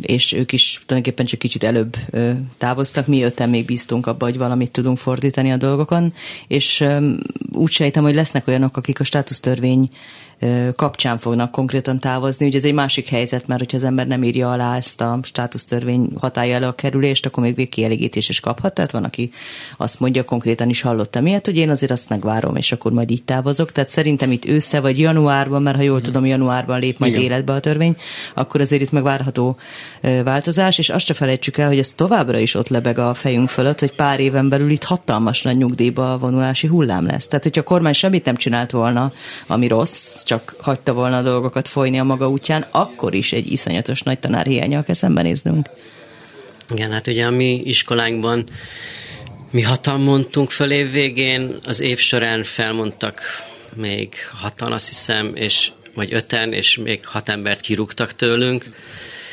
[0.00, 1.96] és ők is tulajdonképpen csak kicsit előbb
[2.58, 6.12] távoztak, mi öten még bíztunk abba, hogy valamit tudunk fordítani a dolgokon,
[6.46, 6.84] és
[7.52, 9.88] úgy sejtem, hogy lesznek olyanok, akik a státusztörvény
[10.76, 12.46] kapcsán fognak konkrétan távozni.
[12.46, 16.08] Ugye ez egy másik helyzet, mert hogyha az ember nem írja alá ezt a státusztörvény
[16.20, 18.74] hatája elő a kerülést, akkor még végkielégítés is kaphat.
[18.74, 19.30] Tehát van, aki
[19.76, 23.22] azt mondja, konkrétan is hallottam ilyet, hogy én azért azt megvárom, és akkor majd így
[23.22, 23.72] távozok.
[23.72, 27.24] Tehát szerintem itt ősze vagy januárban, mert ha jól tudom, januárban lép majd Igen.
[27.24, 27.96] életbe a törvény,
[28.34, 28.92] akkor azért itt
[29.32, 29.56] megvárható
[30.24, 33.80] változás, és azt se felejtsük el, hogy ez továbbra is ott lebeg a fejünk fölött,
[33.80, 37.26] hogy pár éven belül itt hatalmas nagy nyugdíjba vonulási hullám lesz.
[37.26, 39.12] Tehát, hogyha a kormány semmit nem csinált volna,
[39.46, 44.02] ami rossz, csak hagyta volna a dolgokat folyni a maga útján, akkor is egy iszonyatos
[44.02, 45.70] nagy tanárhiányal kell szembenéznünk.
[46.68, 48.48] Igen, hát ugye a mi iskolánkban
[49.50, 53.20] mi hatan mondtunk föl év végén, az év során felmondtak
[53.76, 58.64] még hatan, azt hiszem, és vagy öten, és még hat embert kirúgtak tőlünk.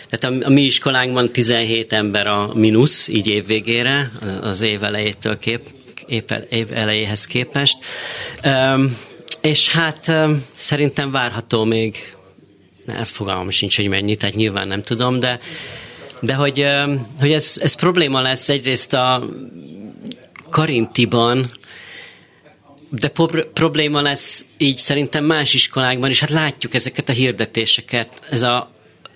[0.10, 5.38] Tehát a, a mi iskolánkban 17 ember a mínusz, így év végére, az év elejétől
[5.38, 5.62] kép,
[6.50, 7.78] év elejéhez képest.
[8.44, 8.98] Um,
[9.42, 12.16] és hát um, szerintem várható még,
[12.86, 15.40] ne, fogalmam sincs, hogy mennyi, tehát nyilván nem tudom, de
[16.22, 16.66] de hogy,
[17.20, 19.24] hogy ez, ez probléma lesz egyrészt a
[20.50, 21.46] Karintiban,
[22.90, 23.12] de
[23.54, 26.20] probléma lesz így szerintem más iskolákban is.
[26.20, 28.72] Hát látjuk ezeket a hirdetéseket, ez a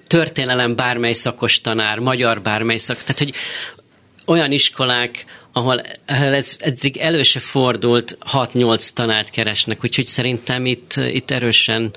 [0.07, 3.33] történelem bármely szakos tanár, magyar bármely szak, tehát hogy
[4.25, 11.31] olyan iskolák, ahol ez eddig elő se fordult, 6-8 tanárt keresnek, úgyhogy szerintem itt, itt
[11.31, 11.95] erősen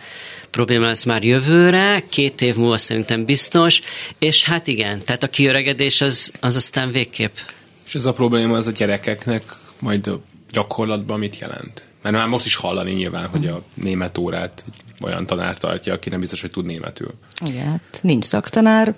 [0.51, 3.81] probléma lesz már jövőre, két év múlva szerintem biztos,
[4.19, 7.35] és hát igen, tehát a kiöregedés az, az aztán végképp.
[7.87, 9.43] És ez a probléma az a gyerekeknek
[9.81, 11.86] majd a gyakorlatban mit jelent?
[12.11, 14.65] Mert már most is hallani nyilván, hogy a német órát
[15.01, 17.15] olyan tanár tartja, aki nem biztos, hogy tud németül.
[17.47, 18.95] Igen, hát nincs szaktanár,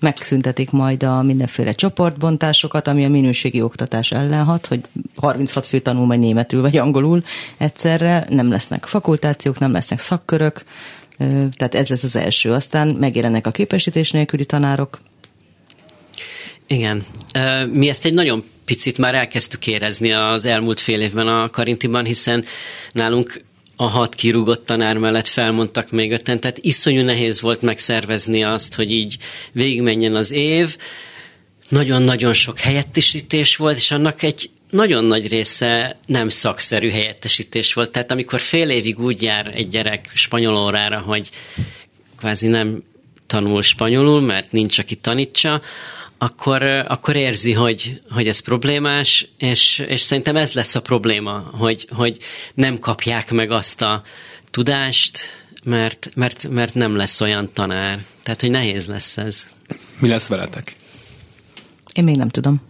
[0.00, 4.80] megszüntetik majd a mindenféle csoportbontásokat, ami a minőségi oktatás ellen hat, hogy
[5.16, 7.22] 36 fő tanul majd németül vagy angolul
[7.58, 10.64] egyszerre, nem lesznek fakultációk, nem lesznek szakkörök,
[11.52, 12.52] tehát ez lesz az első.
[12.52, 15.00] Aztán megjelennek a képesítés nélküli tanárok.
[16.66, 17.04] Igen.
[17.72, 22.44] Mi ezt egy nagyon picit már elkezdtük érezni az elmúlt fél évben a Karintiban, hiszen
[22.92, 23.42] nálunk
[23.76, 28.90] a hat kirúgott tanár mellett felmondtak még öten, tehát iszonyú nehéz volt megszervezni azt, hogy
[28.90, 29.16] így
[29.52, 30.76] végigmenjen az év.
[31.68, 37.90] Nagyon-nagyon sok helyettesítés volt, és annak egy nagyon nagy része nem szakszerű helyettesítés volt.
[37.90, 41.30] Tehát amikor fél évig úgy jár egy gyerek spanyol órára, hogy
[42.18, 42.82] kvázi nem
[43.26, 45.62] tanul spanyolul, mert nincs, aki tanítsa,
[46.18, 51.88] akkor, akkor érzi, hogy, hogy ez problémás, és, és szerintem ez lesz a probléma, hogy,
[51.90, 52.18] hogy
[52.54, 54.02] nem kapják meg azt a
[54.50, 55.18] tudást,
[55.64, 58.04] mert, mert, mert nem lesz olyan tanár.
[58.22, 59.46] Tehát, hogy nehéz lesz ez.
[59.98, 60.76] Mi lesz veletek?
[61.92, 62.60] Én még nem tudom.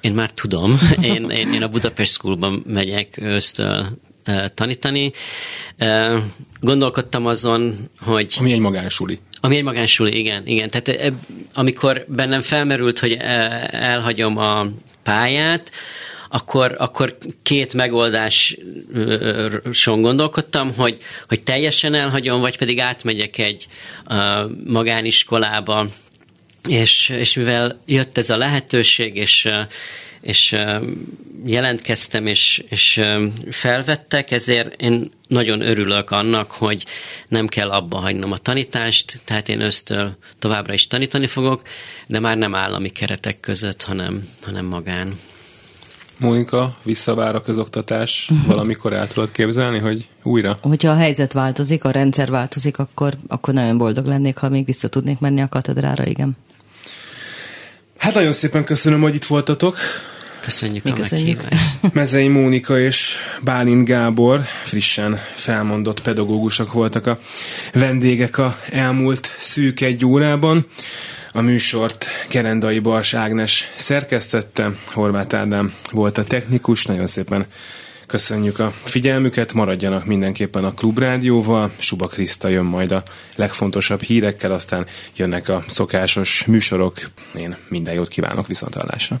[0.00, 0.78] Én már tudom.
[1.00, 3.98] Én, én, én a Budapest Schoolban megyek ősztől
[4.54, 5.12] tanítani.
[6.60, 8.34] Gondolkodtam azon, hogy...
[8.38, 9.18] Ami egy magánsuli.
[9.46, 10.46] Ami egy magánsuli, igen.
[10.46, 10.70] igen.
[10.70, 11.12] Tehát
[11.54, 13.12] amikor bennem felmerült, hogy
[13.70, 14.66] elhagyom a
[15.02, 15.72] pályát,
[16.28, 20.96] akkor, akkor két megoldáson gondolkodtam, hogy,
[21.28, 23.66] hogy teljesen elhagyom, vagy pedig átmegyek egy
[24.66, 25.86] magániskolába,
[26.68, 29.48] és, és mivel jött ez a lehetőség, és,
[30.26, 30.56] és
[31.44, 33.00] jelentkeztem, és, és
[33.50, 36.84] felvettek, ezért én nagyon örülök annak, hogy
[37.28, 41.62] nem kell abba hagynom a tanítást, tehát én ösztől továbbra is tanítani fogok,
[42.08, 45.18] de már nem állami keretek között, hanem, hanem magán.
[46.16, 48.46] Mónika, visszavár a közoktatás, uh-huh.
[48.46, 50.56] valamikor el tudod képzelni, hogy újra?
[50.62, 54.88] Hogyha a helyzet változik, a rendszer változik, akkor, akkor nagyon boldog lennék, ha még vissza
[54.88, 56.36] tudnék menni a katedrára, igen.
[57.98, 59.76] Hát nagyon szépen köszönöm, hogy itt voltatok.
[60.46, 61.44] Köszönjük Mi a köszönjük.
[61.92, 67.18] Mezei Mónika és Bálint Gábor frissen felmondott pedagógusok voltak a
[67.72, 70.66] vendégek a elmúlt szűk egy órában.
[71.32, 77.46] A műsort Gerendai Bars Ágnes szerkesztette, Horváth Ádám volt a technikus, nagyon szépen
[78.06, 83.02] Köszönjük a figyelmüket, maradjanak mindenképpen a Klubrádióval, Suba Kriszta jön majd a
[83.36, 84.86] legfontosabb hírekkel, aztán
[85.16, 86.94] jönnek a szokásos műsorok.
[87.38, 89.20] Én minden jót kívánok viszontalásra.